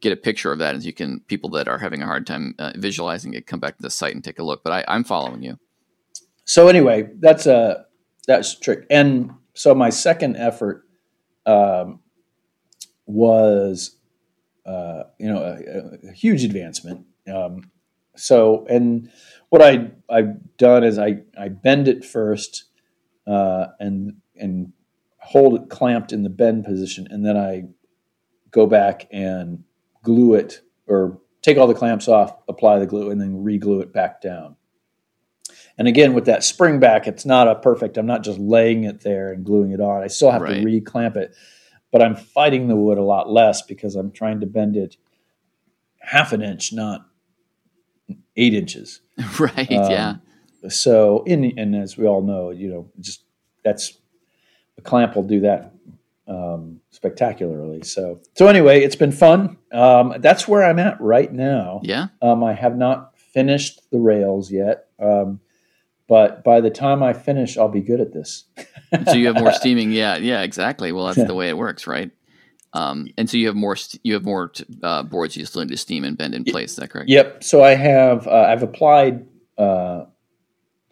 [0.00, 2.54] get a picture of that, as you can people that are having a hard time
[2.58, 4.62] uh, visualizing it come back to the site and take a look.
[4.62, 5.58] But I, I'm following you.
[6.44, 7.86] so anyway, that's a
[8.26, 8.86] that's a trick.
[8.90, 10.84] And so my second effort
[11.46, 12.00] um,
[13.06, 13.96] was,
[14.66, 17.06] uh, you know, a, a huge advancement.
[17.26, 17.70] Um,
[18.20, 19.10] so, and
[19.48, 22.64] what I I've done is I I bend it first,
[23.26, 24.72] uh, and and
[25.18, 27.64] hold it clamped in the bend position, and then I
[28.50, 29.64] go back and
[30.02, 33.92] glue it or take all the clamps off, apply the glue, and then re-glue it
[33.92, 34.56] back down.
[35.78, 37.96] And again, with that spring back, it's not a perfect.
[37.96, 40.02] I'm not just laying it there and gluing it on.
[40.02, 40.58] I still have Right.
[40.58, 41.34] to re-clamp it,
[41.92, 44.96] but I'm fighting the wood a lot less because I'm trying to bend it
[46.00, 47.06] half an inch, not
[48.36, 49.00] eight inches.
[49.38, 49.72] right.
[49.72, 50.14] Um, yeah.
[50.68, 53.24] So, in and as we all know, you know, just
[53.64, 53.98] that's
[54.78, 55.72] a clamp will do that
[56.30, 57.82] um, spectacularly.
[57.82, 59.58] So, so anyway, it's been fun.
[59.72, 61.80] Um, that's where I'm at right now.
[61.82, 62.06] Yeah.
[62.22, 65.40] Um, I have not finished the rails yet, um,
[66.08, 68.44] but by the time I finish, I'll be good at this.
[69.06, 69.92] so you have more steaming.
[69.92, 70.16] Yeah.
[70.16, 70.42] Yeah.
[70.42, 70.92] Exactly.
[70.92, 72.10] Well, that's the way it works, right?
[72.72, 73.76] Um, and so you have more.
[74.04, 74.52] You have more
[74.82, 76.70] uh, boards you still need to steam and bend in place.
[76.70, 77.10] Is that correct?
[77.10, 77.42] Yep.
[77.42, 79.26] So I have uh, I've applied
[79.58, 80.04] uh,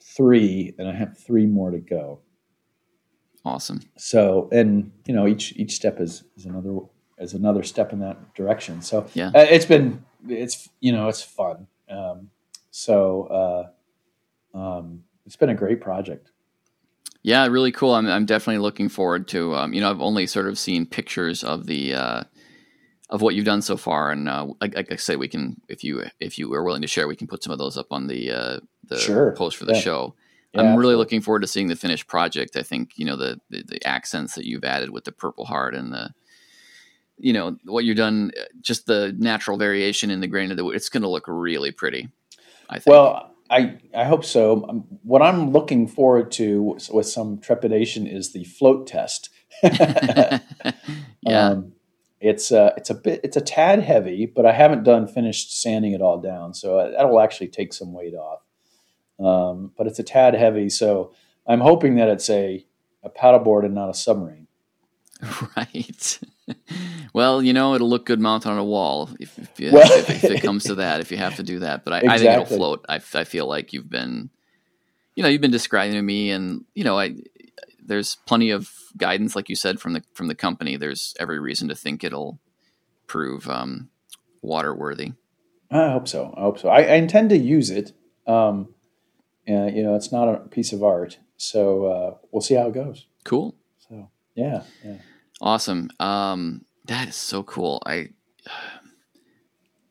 [0.00, 2.20] three, and I have three more to go.
[3.44, 3.80] Awesome.
[3.96, 6.80] So, and you know, each each step is is another
[7.18, 8.82] is another step in that direction.
[8.82, 9.28] So, Yeah.
[9.28, 11.68] uh, it's been it's you know it's fun.
[11.88, 12.30] Um,
[12.70, 13.70] so,
[14.54, 16.30] uh, um, it's been a great project.
[17.22, 17.94] Yeah, really cool.
[17.94, 19.54] I'm I'm definitely looking forward to.
[19.54, 22.24] Um, you know, I've only sort of seen pictures of the uh,
[23.10, 25.82] of what you've done so far, and uh, like, like I say, we can if
[25.82, 28.06] you if you are willing to share, we can put some of those up on
[28.06, 29.32] the uh, the Sure.
[29.32, 29.80] post for the Yeah.
[29.80, 30.14] show.
[30.54, 32.56] Yeah, I'm really looking forward to seeing the finished project.
[32.56, 35.74] I think you know the, the the accents that you've added with the Purple Heart
[35.74, 36.10] and the
[37.18, 40.64] you know what you've done, uh, just the natural variation in the grain of the
[40.64, 40.76] wood.
[40.76, 42.08] It's going to look really pretty.
[42.70, 42.92] I think.
[42.92, 44.66] Well, I I hope so.
[44.68, 49.30] Um, What I'm looking forward to with- some trepidation is the float test.
[49.62, 50.40] yeah,
[51.26, 51.72] Um,
[52.20, 55.92] it's uh, it's a bit it's a tad heavy, but I haven't done finished sanding
[55.92, 58.40] it all down, so uh, that'll actually take some weight off.
[59.18, 61.12] Um, but it's a tad heavy, so
[61.46, 62.66] I'm hoping that it's a
[63.02, 64.46] a paddleboard and not a submarine.
[65.56, 66.18] Right.
[67.12, 70.10] well, you know, it'll look good mounted on a wall if, if, you- Well- if,
[70.10, 71.84] if it comes to that, if you have to do that.
[71.84, 72.56] But I, I think it'll Exactly.
[72.56, 72.84] float.
[72.88, 74.30] I feel like you've been,
[75.14, 77.16] you know, you've been describing to me, and you know, I
[77.84, 80.76] there's plenty of guidance, like you said, from the from the company.
[80.76, 82.38] There's every reason to think it'll
[83.06, 83.88] prove um,
[84.42, 85.12] water worthy.
[85.70, 86.32] I hope so.
[86.36, 86.68] I hope so.
[86.68, 87.92] I, I intend to use it.
[88.26, 88.74] Um,
[89.46, 92.74] and, you know, it's not a piece of art, so uh, we'll see how it
[92.74, 93.06] goes.
[93.24, 93.54] Cool.
[93.88, 94.98] So yeah, yeah.
[95.40, 95.90] Awesome.
[96.00, 97.82] Um, that is so cool.
[97.86, 98.10] I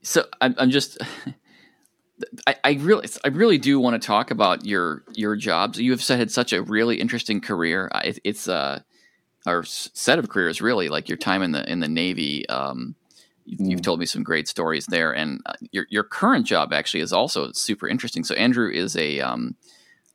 [0.01, 0.97] so I'm, I'm just
[2.47, 5.79] I, I really I really do want to talk about your your jobs.
[5.79, 7.89] You have said had such a really interesting career.
[7.93, 8.81] Uh, It, it's uh
[9.45, 12.47] or s- set of careers really like your time in the in the Navy.
[12.49, 12.95] Um,
[13.45, 13.83] you've, you've Mm.
[13.83, 17.51] told me some great stories there, and uh, your your current job actually is also
[17.53, 18.23] super interesting.
[18.23, 19.55] So Andrew is a um,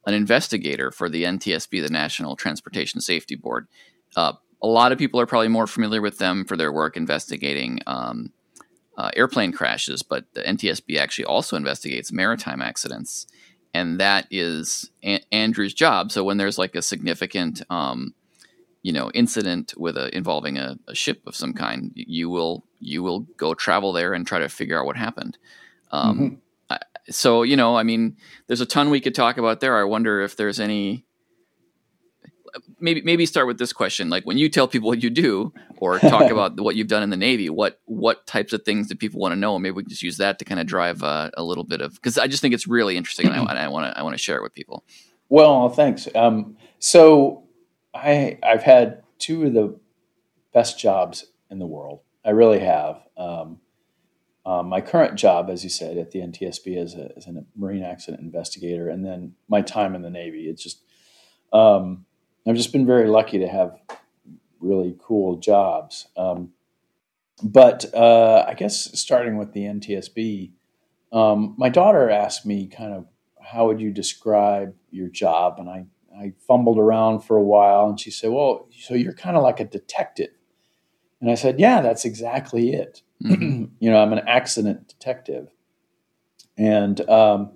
[0.06, 3.68] an investigator for the NTSB, the National Transportation Safety Board.
[4.16, 7.80] Uh, a lot of people are probably more familiar with them for their work investigating
[7.86, 8.32] um,
[8.96, 13.26] uh, airplane crashes, but the NTSB actually also investigates maritime accidents,
[13.74, 16.12] and that is a- Andrew's job.
[16.12, 18.14] So when there's like a significant, um,
[18.82, 23.02] you know, incident with a involving a, a ship of some kind, you will you
[23.02, 25.38] will go travel there and try to figure out what happened.
[25.90, 26.38] Um, Mhm.
[26.70, 26.78] I,
[27.10, 29.78] so you know, I mean, there's a ton we could talk about there.
[29.78, 31.04] I wonder if there's any
[32.80, 35.98] maybe maybe start with this question like when you tell people what you do or
[35.98, 39.20] talk about what you've done in the navy what what types of things do people
[39.20, 41.42] want to know maybe we can just use that to kind of drive uh, a
[41.42, 44.02] little bit of because i just think it's really interesting and i want to i
[44.02, 44.84] want to share it with people
[45.32, 46.08] Well, thanks.
[46.14, 47.44] Um, so
[47.94, 49.80] I I've had two of the
[50.52, 52.00] best jobs in the world.
[52.22, 53.00] I really have.
[53.16, 53.60] Um,
[54.44, 57.82] um, my current job, as you said, at the NTSB as a, as a marine
[57.82, 60.50] accident investigator, and then my time in the Navy.
[60.50, 60.82] It's just
[61.50, 62.04] um,
[62.46, 63.78] I've just been very lucky to have
[64.60, 66.08] really cool jobs.
[66.16, 66.52] Um,
[67.42, 70.52] but uh, I guess starting with the NTSB,
[71.12, 73.06] um, my daughter asked me kind of
[73.40, 75.56] how would you describe your job?
[75.58, 75.86] And I,
[76.16, 79.60] I fumbled around for a while and she said, Well, so you're kind of like
[79.60, 80.30] a detective.
[81.20, 83.02] And I said, Yeah, that's exactly it.
[83.22, 83.70] Mhm.
[83.80, 85.48] you know, I'm an accident detective.
[86.56, 87.52] And, um,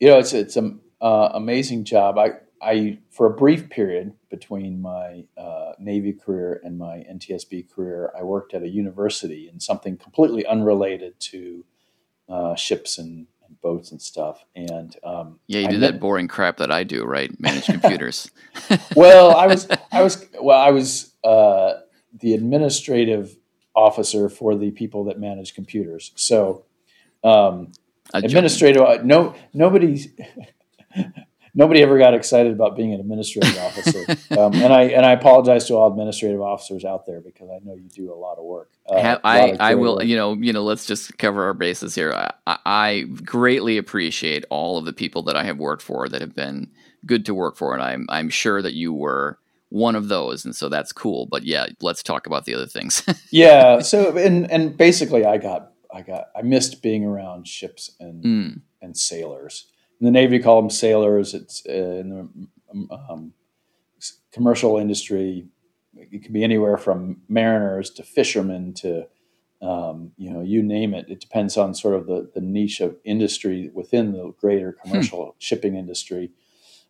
[0.00, 2.18] you know, it's, it's an uh, amazing job.
[2.18, 2.30] I,
[2.66, 8.22] I, for a brief period between my uh, Navy career and my NTSB career, I
[8.22, 11.64] worked at a university in something completely unrelated to
[12.28, 14.44] uh, ships and, and boats and stuff.
[14.56, 17.66] And um, yeah you I do met- that boring crap that i do right manage
[17.66, 18.30] computers
[18.96, 21.74] well, I was, I was, well, I was uh,
[22.20, 23.36] the administrative
[23.74, 26.12] officer for the people that manage computers.
[26.14, 26.64] So,
[27.22, 27.72] um,
[28.14, 30.08] administrative, no, nobody's,
[31.56, 34.04] nobody ever got excited about being an administrative officer.
[34.36, 37.74] Um, and I and I apologize to all administrative officers out there because I know
[37.74, 38.70] you do a lot of work.
[38.86, 40.04] Uh, Have, I I will work.
[40.04, 42.12] you know you know let's just cover our bases here.
[42.12, 46.34] I, I greatly appreciate all of the people that I have worked for that have
[46.34, 46.70] been
[47.06, 49.38] good to work for, and I'm I'm sure that you were
[49.70, 51.26] one of those, and so that's cool.
[51.26, 53.02] But yeah, let's talk about the other things.
[53.30, 53.80] yeah.
[53.80, 58.60] So and and basically, I got I got I missed being around ships and mm.
[58.82, 59.66] and sailors
[60.00, 61.34] in the Navy, call them sailors.
[61.34, 63.32] It's uh, in the um,
[64.32, 65.46] commercial industry.
[65.94, 69.06] It can be anywhere from mariners to fishermen to
[69.62, 71.06] um, you know you name it.
[71.08, 74.90] It depends on sort of the, the niche of industry within the greater hmm.
[74.90, 75.30] commercial hmm.
[75.38, 76.30] shipping industry.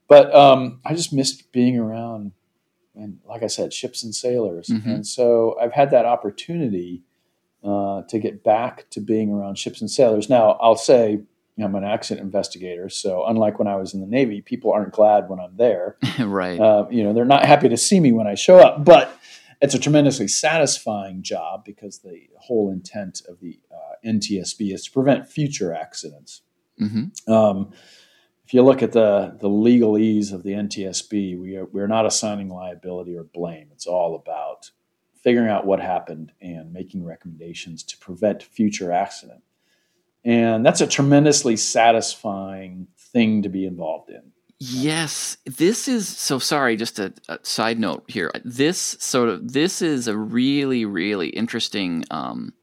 [0.09, 2.33] But um, I just missed being around,
[2.95, 4.69] and like I said, ships and sailors.
[4.69, 4.89] Mm-hmm.
[4.89, 7.03] And so I've had that opportunity
[7.65, 10.29] uh, to get back to being around ships and sailors.
[10.29, 11.23] Now I'll say
[11.59, 15.29] I'm an accident investigator, so unlike when I was in the Navy, people aren't glad
[15.29, 15.97] when I'm there.
[16.19, 16.61] right.
[16.61, 19.19] Uh, you know, they're not happy to see me when I show up, but
[19.63, 24.91] it's a tremendously satisfying job because the whole intent of the uh, NTSB is to
[24.91, 26.43] prevent future accidents.
[26.81, 27.33] Mm-hmm.
[27.33, 27.73] Um,
[28.45, 32.49] if you look at the the legalese of the NTSB, we are, we're not assigning
[32.49, 33.69] liability or blame.
[33.73, 34.71] It's all about
[35.15, 39.43] figuring out what happened and making recommendations to prevent future accident.
[40.27, 44.33] And that's a tremendously satisfying thing to be involved in.
[44.59, 46.77] Yes, this is so sorry.
[46.77, 48.33] Just a, a, side note here.
[48.45, 52.55] This sort of this is a really really interesting um,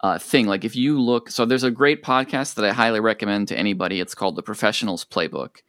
[0.00, 0.46] uh, thing.
[0.46, 3.98] Like if you look, so there's a great podcast that I highly recommend to anybody.
[3.98, 5.62] It's called The Professionals Playbook.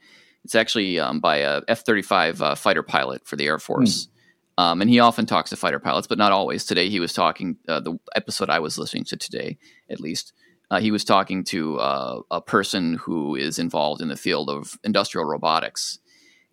[0.43, 4.05] It's actually um, by a F thirty five uh, fighter pilot for the Air Force.
[4.05, 4.63] Mm.
[4.63, 6.65] Um, and he often talks to fighter pilots, but not always.
[6.65, 7.57] Today he was talking.
[7.67, 9.57] Uh, the episode I was listening to today,
[9.89, 10.33] at least,
[10.69, 14.77] uh, he was talking to uh, a person who is involved in the field of
[14.83, 15.99] industrial robotics.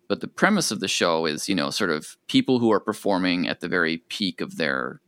[0.07, 3.47] But the premise of the show is, you know, sort of people who are performing
[3.47, 5.01] at the very peak of their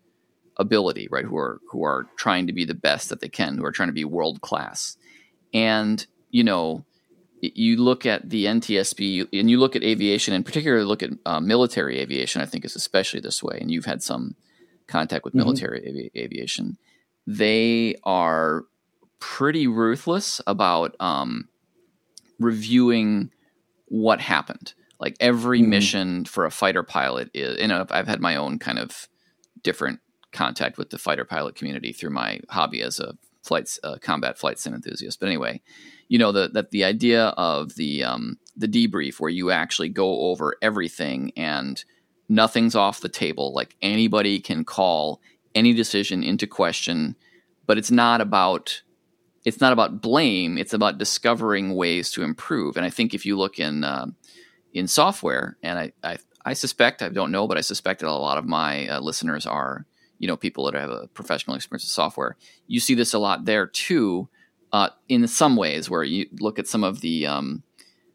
[0.57, 1.25] ability, right?
[1.25, 3.89] Who are who are trying to be the best that they can, who are trying
[3.89, 4.97] to be world class.
[5.53, 6.83] And you know,
[7.41, 11.39] you look at the NTSB and you look at aviation, and particularly look at uh,
[11.39, 12.41] military aviation.
[12.41, 14.35] I think is especially this way, and you've had some
[14.87, 15.45] contact with mm-hmm.
[15.45, 16.77] military avi- aviation.
[17.27, 18.63] They are
[19.19, 21.47] pretty ruthless about um,
[22.39, 23.31] reviewing
[23.87, 24.73] what happened.
[24.99, 25.69] Like every mm-hmm.
[25.69, 29.07] mission for a fighter pilot is, you know, I've had my own kind of
[29.63, 29.99] different
[30.31, 34.59] contact with the fighter pilot community through my hobby as a flight uh, combat flight
[34.59, 35.19] sim enthusiast.
[35.19, 35.61] But anyway,
[36.09, 40.21] you know the, that the idea of the um, the debrief where you actually go
[40.21, 41.83] over everything and
[42.29, 43.53] nothing's off the table.
[43.53, 45.21] Like anybody can call
[45.55, 47.15] any decision into question,
[47.65, 48.81] but it's not about
[49.47, 52.75] it's not about blame; it's about discovering ways to improve.
[52.75, 54.07] And I think if you look in uh,
[54.73, 58.11] in software, and I, I, I suspect I don't know, but I suspect that a
[58.11, 59.85] lot of my uh, listeners are
[60.19, 62.35] you know people that have a professional experience with software.
[62.67, 64.27] You see this a lot there too.
[64.73, 67.63] Uh, in some ways, where you look at some of the um,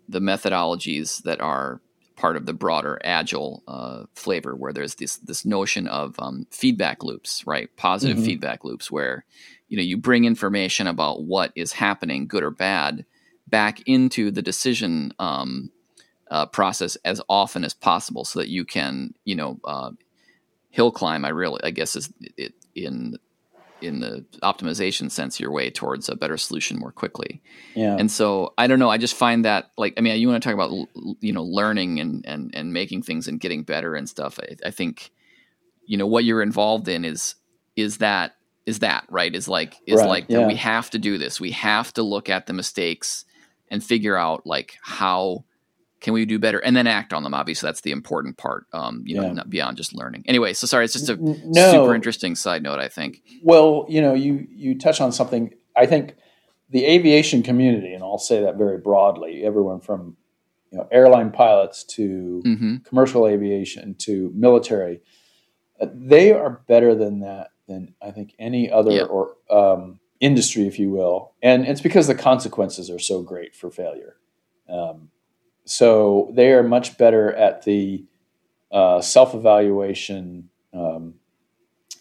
[0.07, 1.81] the methodologies that are
[2.15, 7.03] part of the broader agile uh, flavor, where there's this this notion of um, feedback
[7.03, 7.75] loops, right?
[7.79, 8.27] Positive mm-hmm.
[8.27, 9.25] feedback loops, where
[9.73, 13.07] you know you bring information about what is happening good or bad
[13.49, 15.71] back into the decision um,
[16.31, 19.91] uh, process as often as possible so that you can you know uh,
[20.69, 23.17] hill climb i really i guess is it, in
[23.81, 27.43] in the optimization sense your way towards a better solution more quickly.
[27.75, 27.97] Yeah.
[27.99, 30.49] And so i don't know i just find that like i mean you want to
[30.49, 30.71] talk about
[31.21, 34.39] you know learning and and and making things and getting better and stuff.
[34.39, 35.11] I, I think
[35.85, 37.35] you know what you're involved in is
[37.75, 38.37] is that
[38.67, 40.47] is that right is like is right, like yeah.
[40.47, 43.25] we have to do this we have to look at the mistakes
[43.71, 45.45] and figure out like how
[46.01, 49.03] can we do better and then act on them obviously that's the important part um
[49.07, 49.33] you know yeah.
[49.33, 51.71] not beyond just learning anyway so sorry it's just a no.
[51.71, 55.87] super interesting side note i think well you know you you touch on something i
[55.87, 56.15] think
[56.71, 60.17] the aviation community and i'll say that very broadly everyone from
[60.71, 62.77] you know airline pilots to mm-hmm.
[62.79, 65.01] commercial aviation to military
[65.81, 69.09] uh, they are better than that than I think any other yep.
[69.11, 71.33] or um, industry, if you will.
[71.43, 74.17] And it's because the consequences are so great for failure.
[74.69, 75.11] Um,
[75.65, 78.05] so they are much better at the
[78.71, 80.49] uh, self evaluation.
[80.73, 81.15] Um,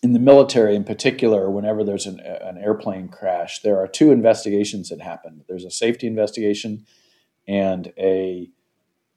[0.03, 4.89] in the military, in particular, whenever there's an, an, airplane crash, there are two investigations
[4.89, 5.43] that happen.
[5.47, 6.87] There's a safety investigation
[7.47, 8.49] and a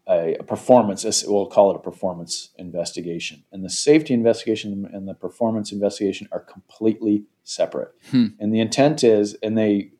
[0.07, 3.45] a, performance, we'll call it a performance investigation.
[3.53, 7.93] And the safety investigation and the performance investigation are completely separate.
[8.11, 8.27] Hmm.
[8.39, 9.93] And the intent is, and they,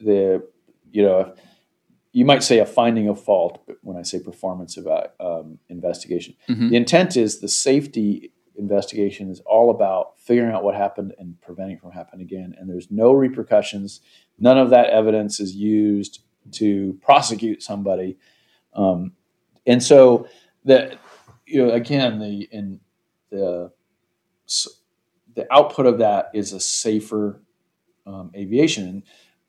[0.00, 0.46] the,
[0.90, 1.34] you know,
[2.12, 6.36] you might say a finding of fault but when I say performance about um, investigation.
[6.48, 6.70] Mhm.
[6.70, 11.76] The intent is the safety investigation is all about figuring out what happened and preventing
[11.76, 12.54] it from happening again.
[12.56, 14.00] And there's no repercussions.
[14.38, 16.20] None of that evidence is used
[16.52, 18.16] to prosecute somebody.
[18.74, 19.12] Um,
[19.66, 20.28] and so
[20.64, 20.96] the
[21.46, 22.80] you know again the in
[23.30, 23.72] the
[25.34, 27.42] the output of that is a safer
[28.06, 29.02] um, aviation.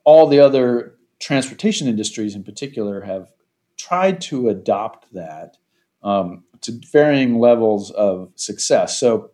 [0.03, 3.31] All the other transportation industries in particular have
[3.77, 5.57] tried to adopt that
[6.03, 8.99] um, to varying levels of success.
[8.99, 9.31] So,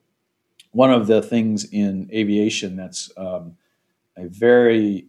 [0.72, 3.58] one of the things in aviation that's um,
[4.18, 5.08] a very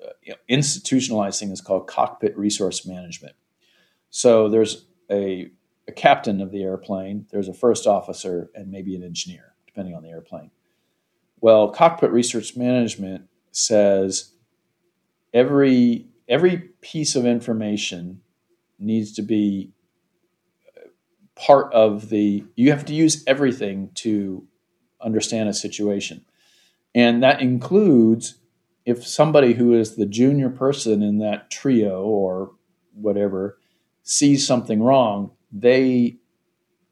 [0.00, 3.34] uh, institutionalized thing is called cockpit resource management.
[4.10, 5.50] So, there's a,
[5.88, 10.02] a captain of the airplane, there's a first officer, and maybe an engineer, depending on
[10.02, 10.50] the airplane.
[11.40, 14.32] Well, cockpit resource management says
[15.32, 18.20] every every piece of information
[18.78, 19.72] needs to be
[20.76, 20.88] uh,
[21.34, 24.46] part of the you have to use everything to
[25.00, 26.24] understand a situation
[26.94, 28.36] and that includes
[28.84, 32.52] if somebody who is the junior person in that trio or
[32.94, 33.58] whatever
[34.10, 36.16] sees something wrong they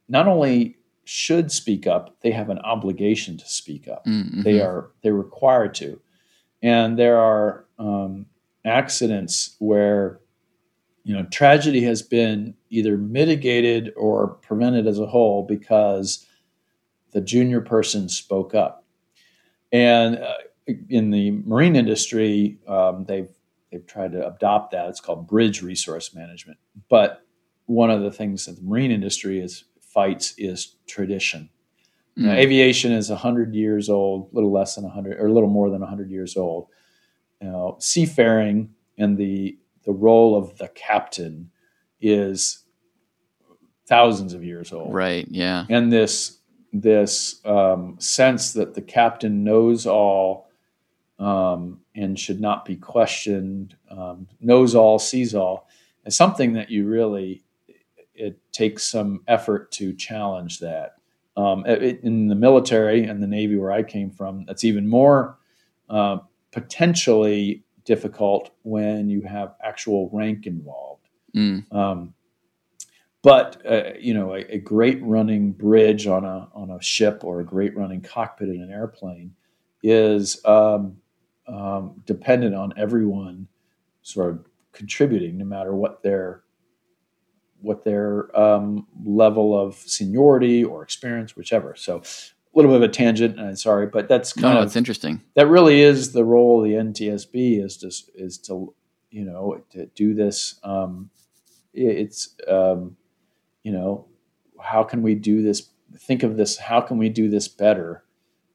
[0.09, 4.05] not only should speak up they have an obligation to speak up.
[4.05, 4.65] Mm, they mhm.
[4.65, 5.99] are they're required to.
[6.63, 8.27] And there are um,
[8.65, 10.21] accidents where
[11.05, 16.27] you know tragedy has been either mitigated or prevented as a whole because
[17.13, 18.85] the junior person spoke up.
[19.73, 20.35] And uh,
[20.91, 23.31] in the marine industry um, they've
[23.71, 26.59] they've tried to adopt that it's called bridge resource management
[26.89, 27.23] but
[27.67, 31.49] one of the things that the marine industry is fights is tradition
[32.15, 32.39] you know, Mm.
[32.39, 35.83] aviation is 100 years old, a little less than 100, or a little more than
[35.83, 36.67] 100 years old.
[37.41, 41.53] You know, seafaring and the the role of the captain
[42.01, 42.65] is
[43.87, 44.93] thousands of years old.
[44.93, 45.27] Right.
[45.31, 45.65] Yeah.
[45.69, 46.39] And this
[46.73, 50.49] this um, sense that the captain knows all
[51.21, 55.69] um, and should not be questioned, um, knows all, sees all,
[56.05, 57.45] is something that you really
[58.15, 60.97] it takes some effort to challenge that.
[61.37, 65.39] Um, it- in the military and the Navy, where I came from, that's even more
[65.89, 66.19] uh,
[66.51, 71.09] potentially difficult when you have actual rank involved.
[71.35, 71.73] Mm.
[71.73, 72.15] Um,
[73.23, 77.41] but uh, you know, a, a great running bridge on a on a ship or
[77.41, 79.35] a great running cockpit in an airplane
[79.83, 80.97] is um,
[81.49, 83.49] um, dependent on everyone
[84.03, 86.43] sort of contributing, no matter what their
[87.61, 91.75] what their um, level of seniority or experience, whichever.
[91.75, 93.37] So, a little bit of a tangent.
[93.39, 95.23] And I'm sorry, but that's kind no, of it's interesting.
[95.35, 98.75] that really is the role of the NTSB is to is to
[99.11, 100.61] you know to do this.
[100.63, 101.11] Um,
[101.75, 102.97] it's um,
[103.63, 104.07] you know
[104.61, 105.71] how can we do this?
[105.97, 106.59] Think of this.
[106.59, 108.05] How can we do this better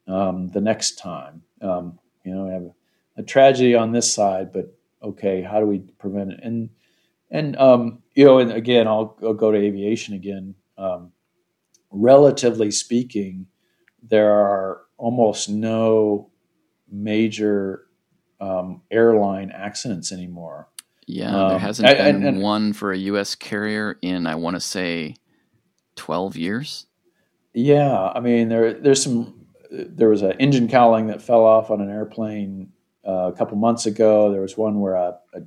[0.08, 1.44] um, the next time?
[1.62, 2.72] Um, you know, we have
[3.18, 6.39] a, tragedy on this side, but okay, how do we prevent it?
[6.43, 6.70] And
[7.32, 10.55] and um, you know, and again, I'll, I'll go to aviation again.
[10.78, 11.11] Um,
[11.91, 13.47] relatively speaking,
[14.01, 16.30] there are almost no
[16.91, 17.86] major
[18.39, 20.68] um, airline accidents anymore.
[21.07, 21.32] Yeah.
[21.32, 23.36] there Um, hasn't I- been and- and- one for a U.S.
[23.36, 25.16] carrier in, I want to say,
[25.95, 26.88] 12 years.
[27.55, 31.82] Yeah, I mean there there's some there was an engine cowling that fell off on
[31.82, 32.72] an airplane
[33.08, 34.32] uh, a couple months ago.
[34.32, 35.41] There was one where a, a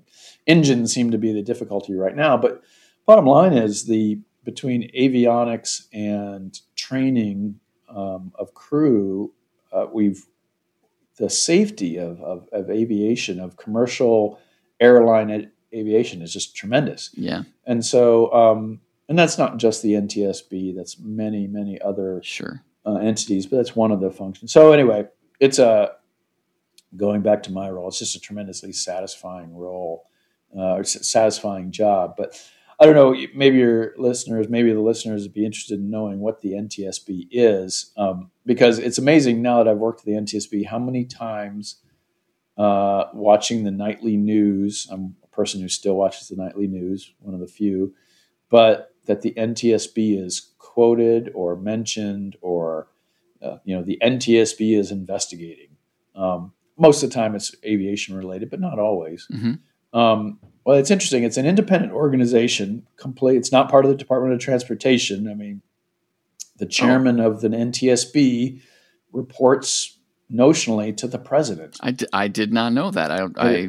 [0.47, 2.37] engine seemed to be the difficulty right now.
[2.37, 2.63] But
[3.07, 9.33] bottom line is the between avionics and training um, of crew,
[9.73, 10.25] uh, we've
[11.19, 14.39] the safety of, of, of aviation of commercial
[14.81, 17.11] airline aviation is just tremendous.
[17.15, 17.43] Yeah.
[17.67, 20.77] And so, um, and that's not just the NTSB.
[20.77, 22.63] That's many, many other Sure.
[22.85, 24.53] uh, entities, but that's one of the functions.
[24.53, 25.07] So anyway,
[25.41, 25.93] it's a
[26.97, 27.89] going back to my role.
[27.89, 30.09] It's just a tremendously satisfying role,
[30.57, 32.15] uh, or satisfying job.
[32.17, 32.41] But
[32.79, 33.17] I don't know.
[33.35, 37.93] Maybe your listeners, maybe the listeners would be interested in knowing what the NTSB is,
[37.97, 41.77] um, because it's amazing now that I've worked at the NTSB how many times
[42.59, 44.87] uh, watching the nightly news.
[44.91, 47.95] I'm a person who still watches the nightly news, one of the few,
[48.51, 52.89] but that the NTSB is quoted or mentioned or
[53.43, 55.77] uh, you know the NTSB is investigating.
[56.15, 59.27] Um, most of the time, it's aviation related, but not always.
[59.31, 59.55] hmm
[59.93, 61.23] Um, well, it's interesting.
[61.23, 62.87] It's an independent organization.
[62.97, 63.37] Complete.
[63.37, 65.29] It's not part of the Department of Transportation.
[65.29, 65.63] I mean,
[66.59, 68.61] the chairman of the NTSB
[69.13, 69.99] reports
[70.31, 71.77] notionally to the president.
[71.81, 73.11] I, d- I did not know that.
[73.13, 73.69] I, I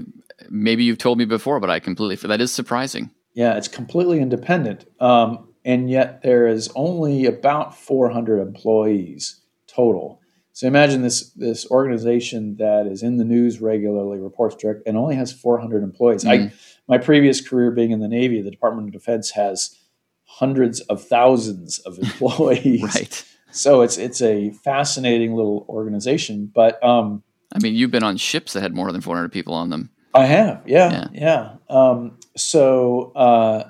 [0.49, 3.11] maybe you've told me before, but I completely that is surprising.
[3.33, 10.21] Yeah, it's completely independent, um, and yet there is only about 400 employees total.
[10.57, 15.13] So imagine this this organization that is in the news regularly, reports direct, and only
[15.13, 16.23] has 400 employees.
[16.23, 16.47] Mm-hmm.
[16.47, 16.53] I
[16.87, 19.77] my previous career being in the Navy, the Department of Defense has
[20.23, 22.81] hundreds of thousands of employees.
[22.81, 23.25] right.
[23.51, 26.51] So it's it's a fascinating little organization.
[26.51, 27.21] But um,
[27.53, 29.91] I mean, you've been on ships that had more than 400 people on them.
[30.15, 31.53] I have, yeah, yeah.
[31.69, 31.79] yeah.
[31.91, 33.69] Um, so uh,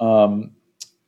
[0.00, 0.52] um,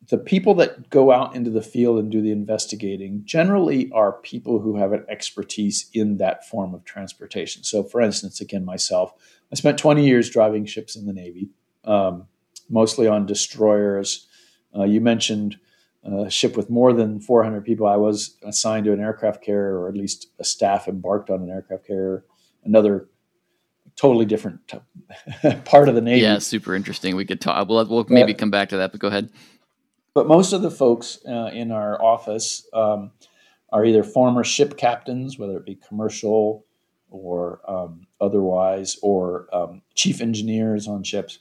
[0.09, 4.61] the people that go out into the field and do the investigating generally are people
[4.61, 7.65] who have an expertise in that form of transportation.
[7.65, 9.13] So, for instance, again, myself,
[9.51, 11.51] I spent 20 years driving ships in the Navy,
[11.85, 12.27] um,
[12.69, 14.27] mostly on destroyers.
[14.77, 15.59] Uh, you mentioned
[16.05, 17.87] a ship with more than 400 people.
[17.87, 21.51] I was assigned to an aircraft carrier, or at least a staff embarked on an
[21.51, 22.25] aircraft carrier.
[22.65, 23.09] Another
[23.97, 26.21] totally different t- part of the Navy.
[26.21, 27.17] Yeah, super interesting.
[27.17, 27.69] We could talk.
[27.69, 29.31] We'll, we'll maybe come back to that, but go ahead.
[30.17, 33.11] But most of the folks uh, in our office um,
[33.71, 36.65] are either former ship captains, whether it be commercial
[37.11, 41.41] or um, otherwise, or um, chief engineers on ships.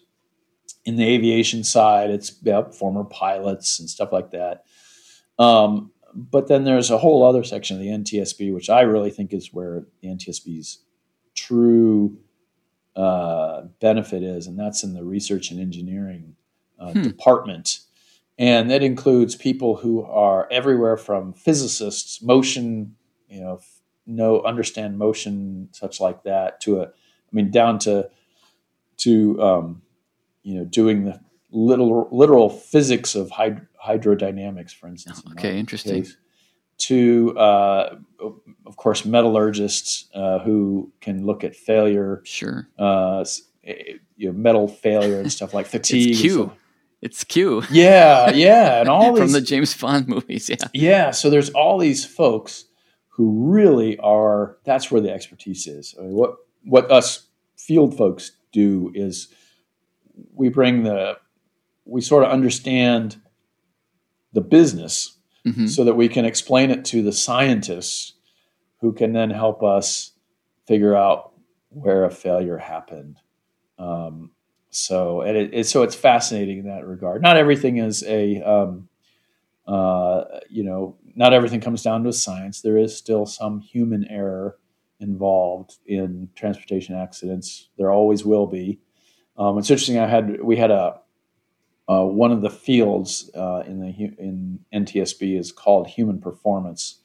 [0.84, 4.66] In the aviation side, it's yeah, former pilots and stuff like that.
[5.40, 9.32] Um, but then there's a whole other section of the NTSB, which I really think
[9.32, 10.80] is where the NTSB's
[11.34, 12.18] true
[12.98, 16.36] uh, benefit is, and that's in the research and engineering
[16.78, 17.04] uh, hmm.
[17.04, 17.85] department
[18.38, 22.96] and that includes people who are everywhere from physicists, motion,
[23.30, 23.60] you know,
[24.06, 28.10] know understand motion, such like that, to a, I mean, down to
[28.98, 29.82] to um,
[30.44, 31.20] you know doing the
[31.52, 35.24] little literal physics of hyd- hydrodynamics, for instance.
[35.32, 36.04] okay, interesting.
[36.04, 36.18] Case,
[36.78, 37.96] to uh,
[38.66, 43.24] of course metallurgists uh, who can look at failure, sure, uh,
[43.64, 46.18] you know, metal failure and stuff like fatigue.
[46.18, 46.52] Q.
[47.02, 47.64] It's Q.
[47.70, 50.50] Yeah, yeah, and all these from the James Bond movies.
[50.50, 51.12] Yeah, yeah.
[51.12, 52.66] So there's all these folks
[53.10, 54.58] who really are.
[54.66, 55.96] That's where the expertise is.
[55.98, 57.28] I mean, what what us
[57.58, 59.28] field folks do is
[60.34, 61.18] we bring the
[61.86, 63.22] we sort of understand
[64.34, 65.68] the business mm-hmm.
[65.68, 68.14] so that we can explain it to the scientists
[68.82, 70.12] who can then help us
[70.68, 71.34] figure out
[71.70, 73.20] where a failure happened
[73.78, 74.32] um,
[74.76, 77.22] so and it, it, so it's fascinating in that regard.
[77.22, 78.90] Not everything is a um,
[79.68, 82.62] uh, you know not everything comes down to science.
[82.62, 84.58] There is still some human error
[85.00, 87.70] involved in transportation accidents.
[87.78, 88.80] There always will be.
[89.38, 89.98] Um, it's interesting.
[89.98, 91.00] I had we had a
[91.88, 97.00] uh, one of the fields uh, in the in NTSB is called human performance,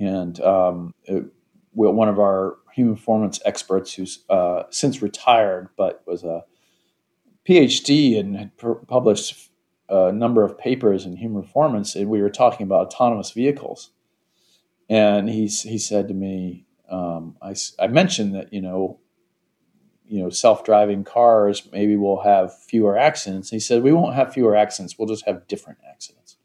[0.00, 1.24] and um, it,
[1.72, 6.44] one of our human performance experts who's uh, since retired but was a
[7.48, 9.50] PhD and had pr- published
[9.88, 13.90] a number of papers in human performance, and we were talking about autonomous vehicles.
[14.90, 18.98] And he he said to me, um, I, I mentioned that you know,
[20.06, 23.50] you know, self driving cars maybe will have fewer accidents.
[23.50, 26.36] He said we won't have fewer accidents; we'll just have different accidents.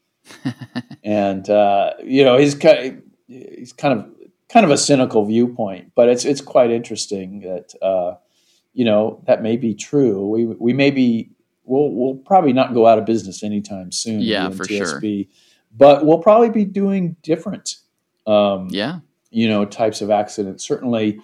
[1.03, 4.09] and uh, you know, he's kind of, he's kind of
[4.47, 7.73] kind of a cynical viewpoint, but it's it's quite interesting that.
[7.81, 8.15] Uh,
[8.73, 10.27] you know that may be true.
[10.27, 11.31] We we may be
[11.63, 14.21] we'll we'll probably not go out of business anytime soon.
[14.21, 15.33] Yeah, for TSB, sure.
[15.75, 17.77] But we'll probably be doing different.
[18.27, 18.99] Um, yeah.
[19.31, 20.65] You know, types of accidents.
[20.65, 21.19] Certainly,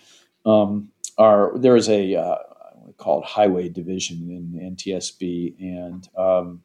[0.46, 2.38] um, are there is a uh,
[2.98, 6.64] called Highway Division in NTSB, and um,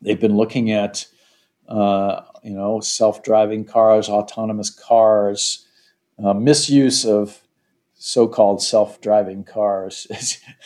[0.00, 1.06] they've been looking at
[1.68, 5.66] uh, you know self-driving cars, autonomous cars,
[6.22, 7.41] uh, misuse of
[8.04, 10.08] so-called self-driving cars.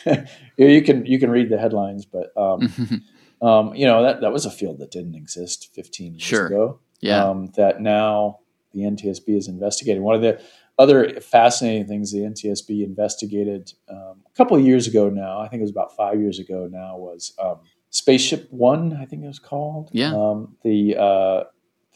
[0.57, 3.03] you can you can read the headlines, but um,
[3.47, 6.47] um, you know that that was a field that didn't exist 15 years sure.
[6.47, 6.79] ago.
[6.99, 8.39] Yeah, um, that now
[8.73, 10.01] the NTSB is investigating.
[10.01, 10.41] One of the
[10.79, 15.59] other fascinating things the NTSB investigated um, a couple of years ago now, I think
[15.59, 17.59] it was about five years ago now, was um,
[17.91, 18.97] Spaceship One.
[18.99, 19.91] I think it was called.
[19.93, 21.43] Yeah, um, the uh,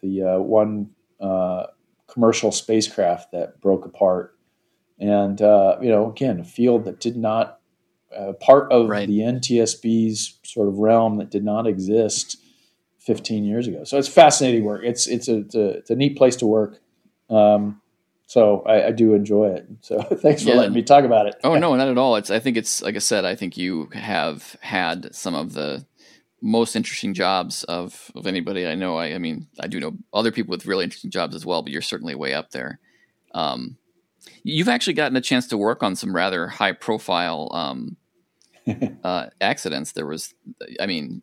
[0.04, 1.66] the uh, one uh,
[2.06, 4.38] commercial spacecraft that broke apart
[5.02, 7.60] and uh, you know, again, a field that did not
[8.16, 9.08] uh, part of right.
[9.08, 12.38] the NTSB's sort of realm that did not exist
[13.00, 13.84] 15 years ago.
[13.84, 14.84] So it's fascinating work.
[14.84, 16.80] It's it's a it's a, it's a neat place to work.
[17.32, 17.82] Um,
[18.28, 19.68] so I, I, do enjoy it.
[19.82, 20.56] So thanks for yeah.
[20.56, 21.36] letting me talk about it.
[21.44, 22.16] oh no, not at all.
[22.18, 23.26] It's I think it's like I said.
[23.26, 25.86] I think you have had some of the
[26.42, 28.98] most interesting jobs of of anybody I know.
[28.98, 31.72] I, I mean, I do know other people with really interesting jobs as well, but
[31.72, 32.80] you're certainly way up there.
[33.34, 33.78] Um,
[34.44, 37.98] You've actually gotten a chance to work on some rather high profile um,
[39.04, 39.92] uh, accidents.
[39.92, 40.34] There was,
[40.80, 41.22] I mean,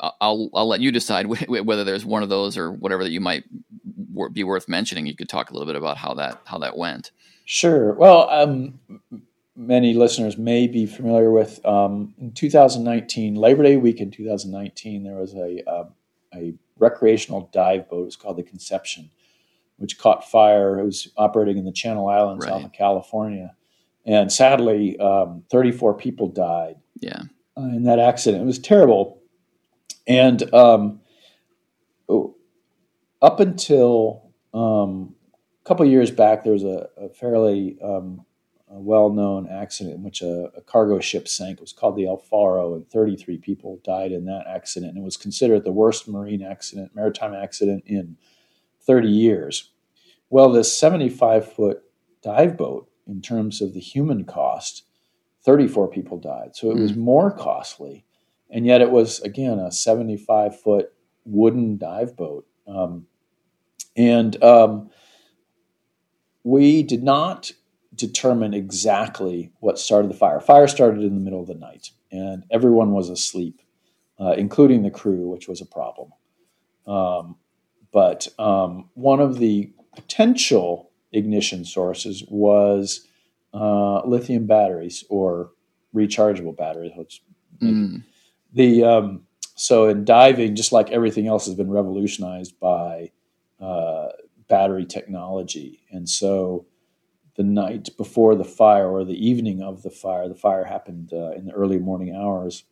[0.00, 3.44] I'll I'll let you decide whether there's one of those or whatever that you might
[4.32, 5.06] be worth mentioning.
[5.06, 7.12] You could talk a little bit about how that how that went.
[7.44, 7.94] Sure.
[7.94, 8.80] Well, um,
[9.54, 15.16] many listeners may be familiar with um, in 2019 Labor Day week in 2019 there
[15.16, 15.84] was a uh,
[16.34, 18.02] a recreational dive boat.
[18.02, 19.10] It was called the Conception,
[19.76, 20.78] which caught fire.
[20.78, 22.52] It was operating in the Channel Islands right.
[22.52, 23.54] off of California,
[24.04, 26.76] and sadly, um, 34 people died.
[27.00, 27.22] Yeah.
[27.58, 29.22] Uh, in that accident, it was terrible
[30.06, 31.00] and um,
[33.20, 35.14] up until um,
[35.64, 38.24] a couple years back, there was a, a fairly um,
[38.68, 41.58] a well-known accident in which a, a, cargo ship sank.
[41.58, 44.94] It was called the El Faro, and 33 people died in that accident.
[44.94, 48.16] And it was considered the worst marine accident, maritime accident in
[48.86, 49.70] 30 years.
[50.30, 51.82] Well, this 75-foot
[52.22, 54.84] dive boat, in terms of the human cost,
[55.44, 56.56] 34 people died.
[56.56, 57.00] So it was hmm.
[57.00, 58.06] more costly
[58.50, 60.92] and yet it was again a 75 foot
[61.24, 63.06] wooden dive boat um,
[63.96, 64.90] and um,
[66.44, 67.52] we did not
[67.94, 72.44] determine exactly what started the fire fire started in the middle of the night and
[72.50, 73.60] everyone was asleep
[74.20, 76.10] uh, including the crew which was a problem
[76.86, 77.36] um,
[77.92, 83.06] but um, one of the potential ignition sources was
[83.54, 85.50] uh, lithium batteries or
[85.94, 86.92] rechargeable batteries
[87.60, 88.02] mm
[88.56, 89.22] the um,
[89.54, 93.12] so in diving, just like everything else, has been revolutionized by
[93.60, 94.08] uh,
[94.48, 96.66] battery technology, and so
[97.36, 101.32] the night before the fire or the evening of the fire, the fire happened uh,
[101.32, 102.64] in the early morning hours.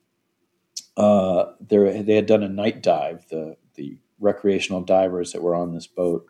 [0.97, 3.27] Uh, there, they had done a night dive.
[3.29, 6.27] The the recreational divers that were on this boat,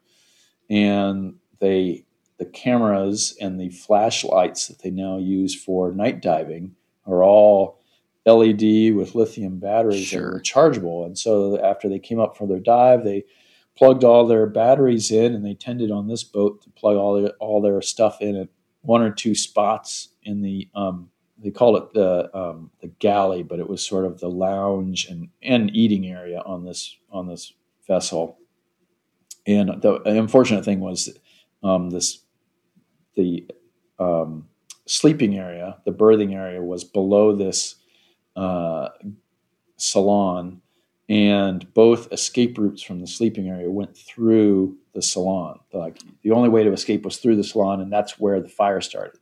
[0.69, 2.05] and they
[2.39, 6.75] the cameras and the flashlights that they now use for night diving
[7.07, 7.79] are all
[8.27, 10.21] LED with lithium batteries sure.
[10.21, 11.07] that were rechargeable.
[11.07, 13.25] And so after they came up from their dive, they
[13.77, 17.33] plugged all their batteries in, and they tended on this boat to plug all their
[17.39, 18.49] all their stuff in at
[18.83, 23.59] one or two spots in the um, they call it the um, the galley, but
[23.59, 27.53] it was sort of the lounge and and eating area on this on this
[27.87, 28.39] vessel.
[29.47, 31.17] And the unfortunate thing was
[31.63, 32.21] um, this
[33.15, 33.47] the
[33.99, 34.49] um,
[34.87, 37.77] sleeping area, the berthing area, was below this
[38.37, 38.89] uh,
[39.77, 40.61] salon,
[41.09, 45.61] and both escape routes from the sleeping area went through the salon.
[45.73, 48.81] Like the only way to escape was through the salon, and that's where the fire
[48.81, 49.21] started.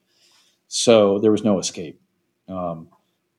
[0.68, 2.00] So there was no escape.
[2.48, 2.88] Um,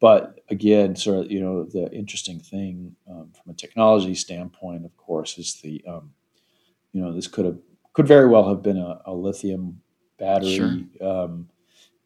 [0.04, 4.98] but again, sort of, you know, the interesting thing um, from a technology standpoint, of
[4.98, 6.12] course, is the, um,
[6.92, 7.58] you know, this could have
[7.94, 9.80] could very well have been a, a lithium
[10.20, 11.10] battery sure.
[11.10, 11.48] Um,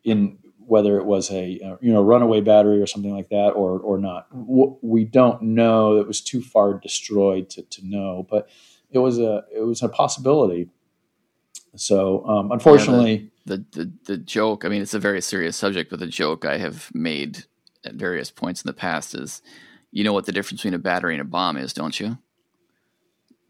[0.04, 3.80] in whether it was a uh, you know runaway battery or something like that or
[3.80, 4.28] or not.
[4.32, 5.98] We don't know.
[5.98, 8.48] It was too far destroyed to, to know, but
[8.92, 10.70] it was a it was a possibility.
[11.76, 14.66] So um, unfortunately, yeah, the, the, the the joke.
[14.66, 17.46] I mean, it's a very serious subject, but the joke I have made
[17.86, 19.42] at various points in the past is,
[19.92, 22.18] you know what the difference between a battery and a bomb is, don't you?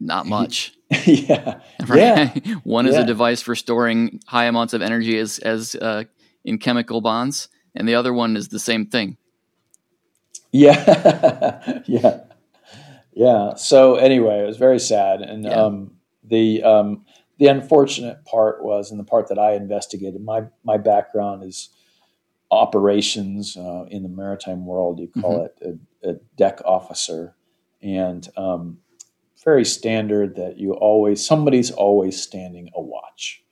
[0.00, 0.74] Not much.
[1.04, 1.60] yeah.
[1.86, 1.98] Right?
[1.98, 2.54] Yeah.
[2.64, 3.02] One is yeah.
[3.02, 6.04] a device for storing high amounts of energy as as uh,
[6.44, 9.16] in chemical bonds, and the other one is the same thing.
[10.52, 12.20] Yeah, yeah,
[13.12, 13.54] yeah.
[13.54, 15.50] So anyway, it was very sad, and yeah.
[15.50, 15.92] um,
[16.24, 17.04] the um,
[17.38, 20.22] the unfortunate part was, and the part that I investigated.
[20.22, 21.70] My my background is
[22.50, 25.00] operations uh, in the maritime world.
[25.00, 25.68] You call mm-hmm.
[25.68, 27.36] it a, a, deck officer,
[27.82, 28.78] and um,
[29.44, 33.42] very standard that you always somebody's always standing a watch.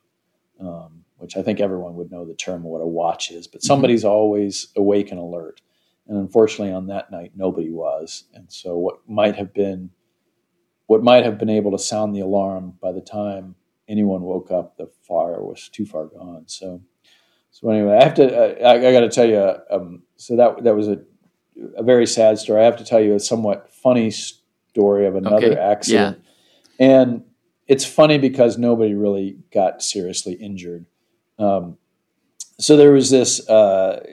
[0.59, 3.61] Um, which I think everyone would know the term of what a watch is, but
[3.61, 3.67] mm-hmm.
[3.67, 4.11] somebody's mm-hmm.
[4.11, 5.61] always awake and alert.
[6.07, 8.25] And unfortunately, on that night, nobody was.
[8.33, 9.89] And so, what might have been,
[10.85, 13.55] what might have been able to sound the alarm by the time
[13.89, 16.43] anyone woke up, the fire was too far gone.
[16.47, 16.81] So,
[17.51, 20.75] so anyway, I have to, I, I got to tell you, um, so that that
[20.75, 20.99] was a,
[21.75, 22.61] a very sad story.
[22.61, 25.59] I have to tell you a somewhat funny story of another okay.
[25.59, 26.21] accident,
[26.79, 26.85] yeah.
[26.87, 27.23] and
[27.67, 30.85] it's funny because nobody really got seriously injured.
[31.37, 31.77] Um,
[32.59, 34.03] so there was this, uh,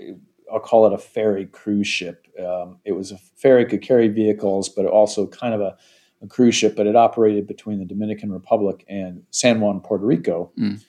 [0.52, 2.26] I'll call it a ferry cruise ship.
[2.38, 5.76] Um, it was a ferry could carry vehicles, but also kind of a,
[6.22, 6.76] a, cruise ship.
[6.76, 10.84] But it operated between the Dominican Republic and San Juan, Puerto Rico, mm.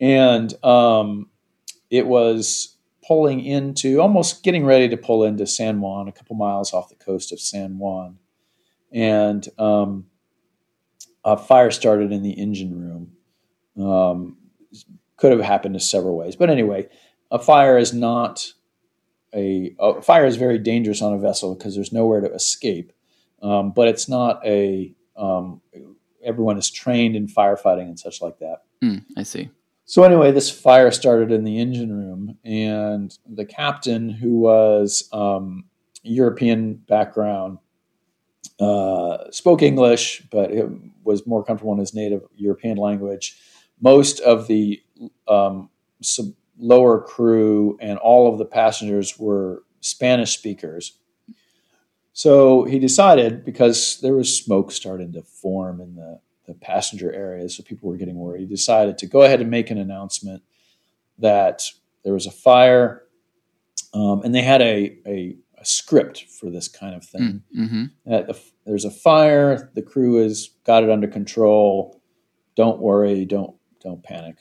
[0.00, 1.28] and um,
[1.90, 6.72] it was pulling into almost getting ready to pull into San Juan, a couple miles
[6.72, 8.18] off the coast of San Juan,
[8.92, 10.06] and um,
[11.24, 13.12] a fire started in the engine room.
[13.84, 14.36] Um,
[15.16, 16.36] could have happened in several ways.
[16.36, 16.88] But anyway,
[17.30, 18.52] a fire is not
[19.34, 22.92] a, a fire is very dangerous on a vessel because there's nowhere to escape.
[23.42, 25.60] Um, but it's not a um,
[26.24, 28.62] everyone is trained in firefighting and such like that.
[28.82, 29.50] Mm, I see.
[29.88, 35.64] So anyway, this fire started in the engine room, and the captain, who was um,
[36.02, 37.56] European background,
[38.60, 40.68] uh, spoke English, but it
[41.04, 43.38] was more comfortable in his native European language.
[43.80, 44.78] Most of the
[45.26, 45.70] um,
[46.02, 50.98] sub- lower crew and all of the passengers were Spanish speakers.
[52.12, 57.48] So he decided, because there was smoke starting to form in the, the passenger area,
[57.48, 60.42] so people were getting worried, he decided to go ahead and make an announcement
[61.18, 61.70] that
[62.02, 63.02] there was a fire,
[63.92, 67.42] um, and they had a, a, a, script for this kind of thing.
[67.56, 67.84] Mm-hmm.
[68.06, 72.00] The, there's a fire, the crew has got it under control.
[72.56, 74.38] Don't worry, don't don't panic.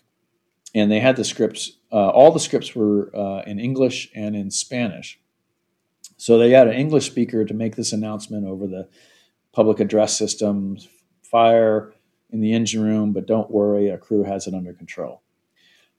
[0.73, 1.73] And they had the scripts.
[1.91, 5.19] Uh, all the scripts were uh, in English and in Spanish.
[6.17, 8.87] So they had an English speaker to make this announcement over the
[9.53, 10.77] public address system
[11.21, 11.93] fire
[12.31, 15.21] in the engine room, but don't worry, a crew has it under control.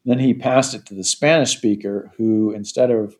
[0.04, 3.16] Then he passed it to the Spanish speaker, who instead of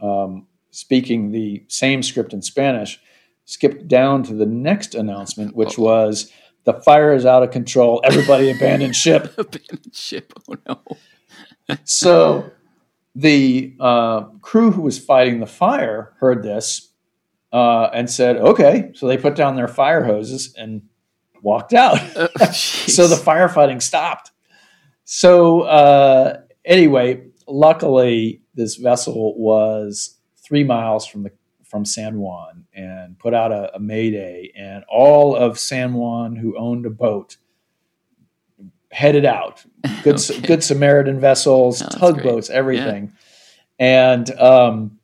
[0.00, 3.00] um, speaking the same script in Spanish,
[3.44, 5.84] skipped down to the next announcement, which Uh-oh.
[5.84, 6.32] was
[6.64, 8.00] the fire is out of control.
[8.04, 9.34] Everybody abandon ship.
[9.38, 10.32] abandon ship.
[10.48, 11.76] Oh no.
[11.84, 12.50] so
[13.14, 16.92] the uh, crew who was fighting the fire heard this
[17.52, 20.82] uh, and said, "Okay." So they put down their fire hoses and
[21.42, 21.98] walked out.
[22.16, 24.30] Uh, so the firefighting stopped.
[25.04, 31.32] So uh, anyway, luckily this vessel was three miles from the
[31.64, 36.58] from San Juan and put out a, a mayday, and all of San Juan who
[36.58, 37.36] owned a boat
[38.90, 39.64] headed out.
[40.02, 40.40] Good, okay.
[40.40, 43.12] good Samaritan vessels, tugboats, everything.
[43.78, 44.16] Yeah.
[44.18, 44.98] And um,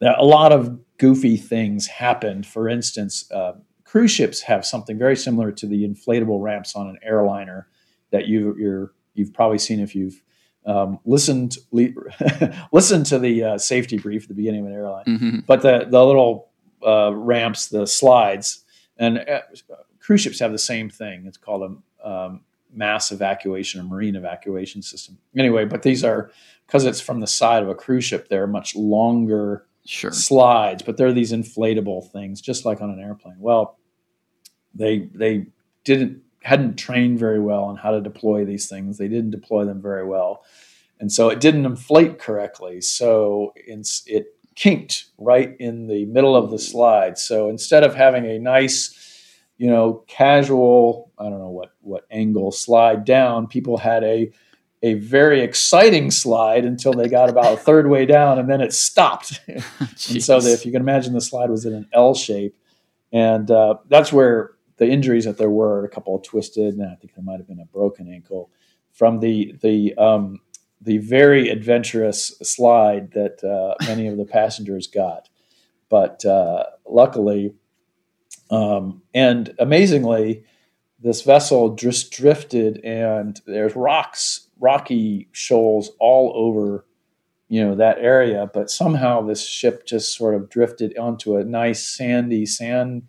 [0.00, 2.46] a lot of goofy things happened.
[2.46, 3.54] For instance, uh,
[3.92, 7.68] cruise ships have something very similar to the inflatable ramps on an airliner
[8.10, 10.22] that you, you're, you've probably seen if you've
[10.64, 11.58] um, listened
[12.72, 15.04] listen to the uh, safety brief at the beginning of an airline.
[15.04, 15.38] Mm-hmm.
[15.40, 16.48] But the the little
[16.86, 18.64] uh, ramps, the slides,
[18.96, 19.40] and uh,
[19.98, 21.26] cruise ships have the same thing.
[21.26, 22.42] It's called a um,
[22.72, 25.18] mass evacuation or marine evacuation system.
[25.36, 26.30] Anyway, but these are
[26.66, 28.28] because it's from the side of a cruise ship.
[28.28, 30.12] They're much longer sure.
[30.12, 33.36] slides, but they're these inflatable things, just like on an airplane.
[33.38, 33.78] Well,
[34.74, 35.46] they they
[35.84, 38.98] didn't hadn't trained very well on how to deploy these things.
[38.98, 40.44] They didn't deploy them very well,
[41.00, 42.80] and so it didn't inflate correctly.
[42.80, 47.16] So it kinked right in the middle of the slide.
[47.16, 48.98] So instead of having a nice
[49.62, 54.32] you know, casual, I don't know what what angle slide down, people had a
[54.82, 58.72] a very exciting slide until they got about a third way down and then it
[58.72, 59.40] stopped.
[59.46, 62.56] and so the, if you can imagine the slide was in an L shape
[63.12, 64.50] and uh, that's where
[64.82, 67.60] the injuries that there were, a couple twisted, and I think there might have been
[67.60, 68.50] a broken ankle
[68.92, 70.40] from the the um,
[70.80, 75.28] the very adventurous slide that uh, many of the passengers got.
[75.88, 77.54] But uh, luckily,
[78.50, 80.42] um, and amazingly,
[80.98, 86.86] this vessel just drifted, and there's rocks, rocky shoals all over,
[87.48, 88.50] you know, that area.
[88.52, 93.04] But somehow this ship just sort of drifted onto a nice sandy sand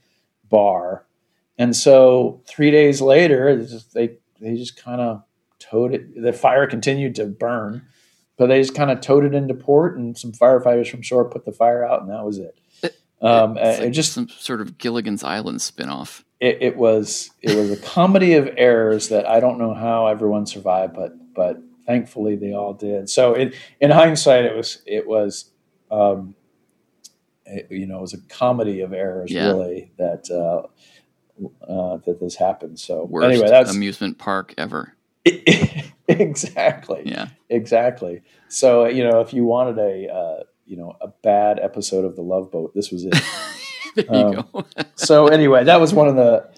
[0.47, 1.07] bar,
[1.57, 5.23] and so three days later, they they just kind of
[5.59, 6.21] towed it.
[6.21, 7.85] The fire continued to burn,
[8.37, 11.45] but they just kind of towed it into port, and some firefighters from shore put
[11.45, 12.57] the fire out, and that was it.
[13.23, 16.25] Um, it's like it just some sort of Gilligan's Island spinoff.
[16.41, 20.45] It, it was it was a comedy of errors that I don't know how everyone
[20.45, 21.57] survived, but but
[21.87, 23.09] thankfully they all did.
[23.09, 25.51] So in in hindsight, it was it was
[25.89, 26.35] um,
[27.45, 29.47] it, you know it was a comedy of errors yeah.
[29.47, 30.67] really that uh,
[31.67, 32.79] uh, that this happened.
[32.79, 34.93] So Worst anyway, that's amusement park ever.
[36.07, 37.03] exactly.
[37.05, 37.29] Yeah.
[37.49, 38.21] Exactly.
[38.49, 42.21] So you know, if you wanted a uh, you know a bad episode of the
[42.21, 42.73] Love Boat.
[42.73, 43.13] This was it.
[43.95, 44.65] there you um, go.
[44.95, 46.49] so anyway, that was one of the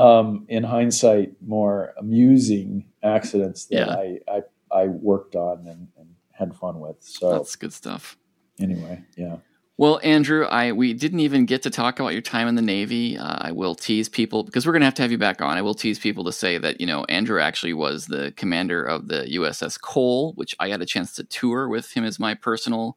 [0.00, 3.94] um, in hindsight more amusing accidents that yeah.
[3.94, 6.96] I, I I worked on and, and had fun with.
[7.00, 8.16] So that's good stuff.
[8.60, 9.36] Anyway, yeah.
[9.78, 13.16] Well, Andrew, I we didn't even get to talk about your time in the Navy.
[13.16, 15.56] Uh, I will tease people because we're going to have to have you back on.
[15.56, 19.06] I will tease people to say that you know Andrew actually was the commander of
[19.06, 22.96] the USS Cole, which I had a chance to tour with him as my personal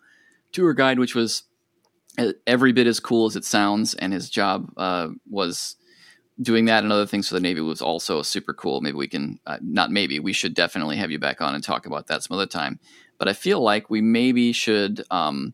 [0.54, 1.44] tour guide, which was
[2.48, 5.76] every bit as cool as it sounds, and his job uh, was
[6.42, 8.82] doing that and other things for the Navy was also super cool.
[8.82, 11.86] Maybe we can, uh, not maybe, we should definitely have you back on and talk
[11.86, 12.80] about that some other time.
[13.20, 15.04] But I feel like we maybe should.
[15.12, 15.54] Um,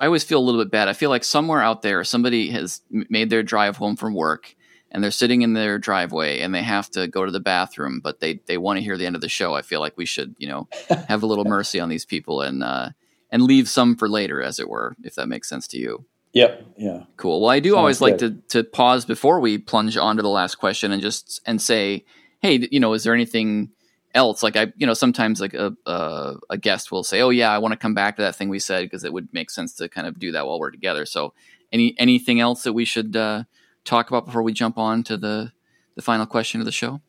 [0.00, 0.88] I always feel a little bit bad.
[0.88, 4.54] I feel like somewhere out there, somebody has made their drive home from work
[4.90, 8.20] and they're sitting in their driveway and they have to go to the bathroom, but
[8.20, 9.54] they, they want to hear the end of the show.
[9.54, 10.68] I feel like we should, you know,
[11.08, 12.90] have a little mercy on these people and, uh,
[13.30, 16.06] and leave some for later, as it were, if that makes sense to you.
[16.32, 16.66] Yep.
[16.76, 17.02] Yeah.
[17.16, 17.40] Cool.
[17.40, 18.04] Well, I do Sounds always good.
[18.04, 21.60] like to to pause before we plunge on to the last question and just and
[21.60, 22.04] say,
[22.40, 23.70] hey, you know, is there anything
[24.14, 24.42] else?
[24.42, 27.58] Like I, you know, sometimes like a a, a guest will say, oh yeah, I
[27.58, 29.88] want to come back to that thing we said because it would make sense to
[29.88, 31.06] kind of do that while we're together.
[31.06, 31.34] So,
[31.72, 33.44] any anything else that we should uh,
[33.84, 35.52] talk about before we jump on to the
[35.94, 37.00] the final question of the show?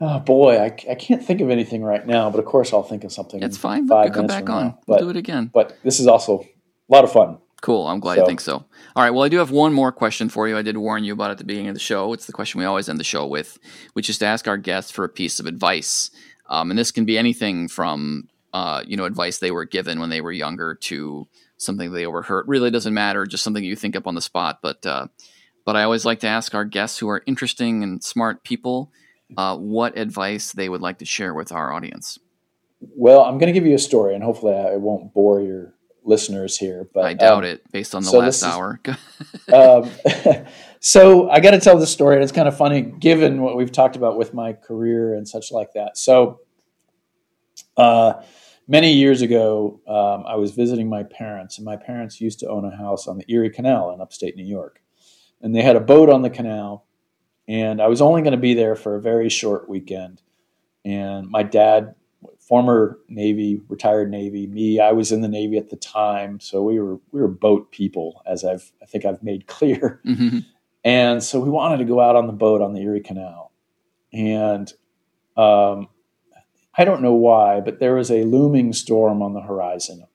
[0.00, 3.04] Oh boy, I, I can't think of anything right now, but of course I'll think
[3.04, 3.42] of something.
[3.42, 3.86] It's fine.
[3.86, 4.66] Five we'll come back on.
[4.66, 4.78] Now.
[4.86, 5.50] We'll do it again.
[5.52, 7.38] But this is also a lot of fun.
[7.64, 7.86] Cool.
[7.86, 8.20] I'm glad so.
[8.20, 8.56] you think so.
[8.94, 9.08] All right.
[9.08, 10.58] Well, I do have one more question for you.
[10.58, 12.12] I did warn you about at the beginning of the show.
[12.12, 13.58] It's the question we always end the show with,
[13.94, 16.10] which is to ask our guests for a piece of advice.
[16.50, 20.10] Um, and this can be anything from, uh, you know, advice they were given when
[20.10, 21.26] they were younger to
[21.56, 22.44] something they overheard.
[22.48, 23.24] Really doesn't matter.
[23.24, 24.58] Just something you think up on the spot.
[24.60, 25.06] But, uh,
[25.64, 28.92] but I always like to ask our guests who are interesting and smart people
[29.38, 32.18] uh, what advice they would like to share with our audience.
[32.80, 35.72] Well, I'm going to give you a story, and hopefully, I won't bore your
[36.04, 38.80] listeners here, but I doubt um, it based on the so last hour.
[39.52, 39.90] um,
[40.80, 43.72] so I got to tell this story, and it's kind of funny given what we've
[43.72, 45.96] talked about with my career and such like that.
[45.96, 46.40] So,
[47.76, 48.22] uh,
[48.68, 52.64] many years ago, um, I was visiting my parents, and my parents used to own
[52.64, 54.80] a house on the Erie Canal in upstate New York,
[55.40, 56.86] and they had a boat on the canal,
[57.48, 60.22] and I was only going to be there for a very short weekend,
[60.84, 61.94] and my dad
[62.46, 64.46] former Navy, retired Navy.
[64.46, 67.70] Me, I was in the Navy at the time, so we were we were boat
[67.72, 70.00] people, as I've I think I've made clear.
[70.06, 70.40] Mm-hmm.
[70.84, 73.52] And so we wanted to go out on the boat on the Erie Canal,
[74.12, 74.72] and
[75.36, 75.88] um,
[76.76, 80.06] I don't know why, but there was a looming storm on the horizon.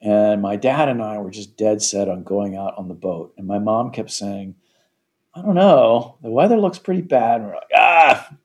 [0.00, 3.32] And my dad and I were just dead set on going out on the boat.
[3.38, 4.54] And my mom kept saying,
[5.34, 7.40] I don't know, the weather looks pretty bad.
[7.40, 8.36] And we're like, ah,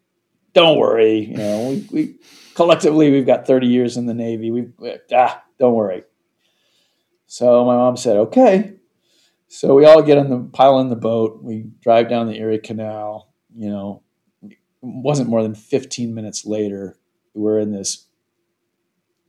[0.53, 1.19] don't worry.
[1.25, 2.15] You know, we, we
[2.55, 4.51] collectively we've got 30 years in the Navy.
[4.51, 4.67] We
[5.13, 6.03] ah, don't worry.
[7.27, 8.73] So my mom said, okay.
[9.47, 11.41] So we all get on the pile in the boat.
[11.43, 13.33] We drive down the Erie Canal.
[13.55, 14.03] You know,
[14.43, 16.97] it wasn't more than 15 minutes later.
[17.33, 18.07] We're in this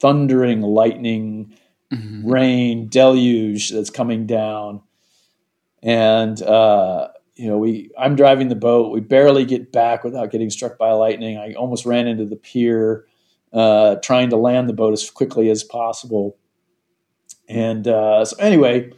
[0.01, 1.55] thundering lightning,
[1.92, 2.28] mm-hmm.
[2.28, 4.82] rain deluge that's coming down,
[5.82, 7.09] and uh,
[7.41, 8.93] you know, we I'm driving the boat.
[8.93, 11.39] We barely get back without getting struck by lightning.
[11.39, 13.07] I almost ran into the pier,
[13.51, 16.37] uh, trying to land the boat as quickly as possible.
[17.49, 18.93] And uh, so, anyway,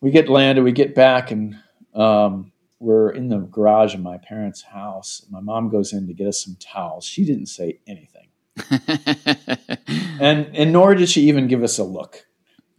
[0.00, 0.64] we get landed.
[0.64, 1.56] We get back, and
[1.94, 5.24] um, we're in the garage of my parents' house.
[5.30, 7.04] My mom goes in to get us some towels.
[7.04, 8.28] She didn't say anything,
[10.20, 12.26] and and nor did she even give us a look.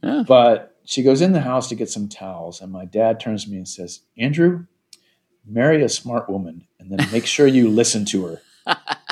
[0.04, 0.26] Yeah.
[0.28, 3.50] But she goes in the house to get some towels, and my dad turns to
[3.50, 4.66] me and says, "Andrew,
[5.46, 8.42] marry a smart woman and then make sure you listen to her.
[8.66, 8.80] yes.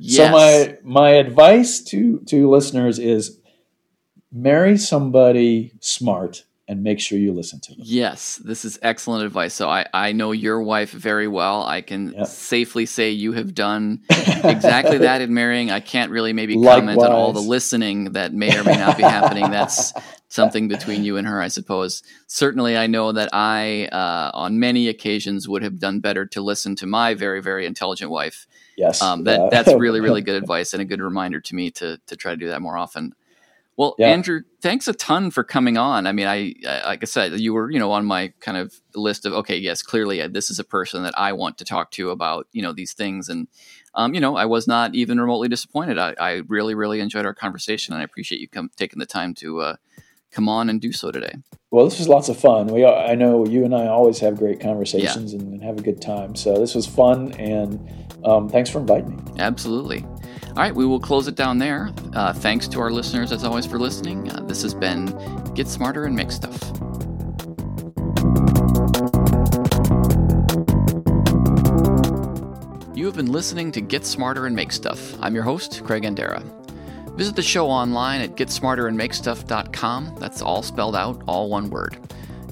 [0.00, 3.38] So my my advice to to listeners is
[4.32, 7.80] marry somebody smart and make sure you listen to them.
[7.84, 9.54] Yes, this is excellent advice.
[9.54, 11.64] So I, I know your wife very well.
[11.64, 12.28] I can yep.
[12.28, 15.72] safely say you have done exactly that in marrying.
[15.72, 19.02] I can't really maybe comment on all the listening that may or may not be
[19.02, 19.50] happening.
[19.50, 19.92] That's
[20.28, 22.04] something between you and her, I suppose.
[22.28, 26.76] Certainly, I know that I, uh, on many occasions, would have done better to listen
[26.76, 28.46] to my very, very intelligent wife.
[28.76, 29.48] Yes, um, that yeah.
[29.50, 32.36] that's really, really good advice and a good reminder to me to to try to
[32.36, 33.12] do that more often.
[33.76, 34.08] Well, yeah.
[34.08, 36.06] Andrew, thanks a ton for coming on.
[36.06, 38.74] I mean, I, I, like I said, you were you know on my kind of
[38.94, 41.90] list of okay, yes, clearly uh, this is a person that I want to talk
[41.92, 43.48] to about you know these things, and
[43.94, 45.98] um, you know I was not even remotely disappointed.
[45.98, 49.34] I, I really really enjoyed our conversation, and I appreciate you come taking the time
[49.34, 49.76] to uh,
[50.30, 51.34] come on and do so today.
[51.70, 52.66] Well, this was lots of fun.
[52.66, 55.40] We I know you and I always have great conversations yeah.
[55.40, 56.34] and, and, have a good time.
[56.34, 59.22] So this was fun, and um, thanks for inviting me.
[59.38, 60.04] Absolutely.
[60.48, 61.90] All right, we will close it down there.
[62.12, 64.30] Uh, thanks to our listeners, as always, for listening.
[64.30, 65.06] Uh, this has been
[65.54, 66.58] Get Smarter and Make Stuff.
[72.94, 75.14] You have been listening to Get Smarter and Make Stuff.
[75.22, 76.42] I'm your host, Craig Andera.
[77.16, 80.16] Visit the show online at getsmarterandmakestuff.com.
[80.18, 81.98] That's all spelled out, all one word.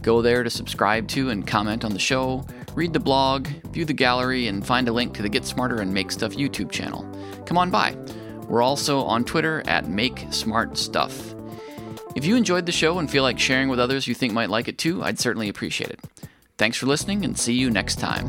[0.03, 2.47] Go there to subscribe to and comment on the show,
[2.79, 5.93] read the blog, view the gallery, and find a link to the Get Smarter and
[5.93, 7.05] Make Stuff YouTube channel
[7.45, 7.97] come on by.
[8.47, 11.35] We're also on Twitter at Make Smart Stuff.
[12.15, 14.69] If you enjoyed the show and feel like sharing with others you think might like
[14.69, 15.99] it too, I'd certainly appreciate it.
[16.57, 18.29] Thanks for listening and see you next time.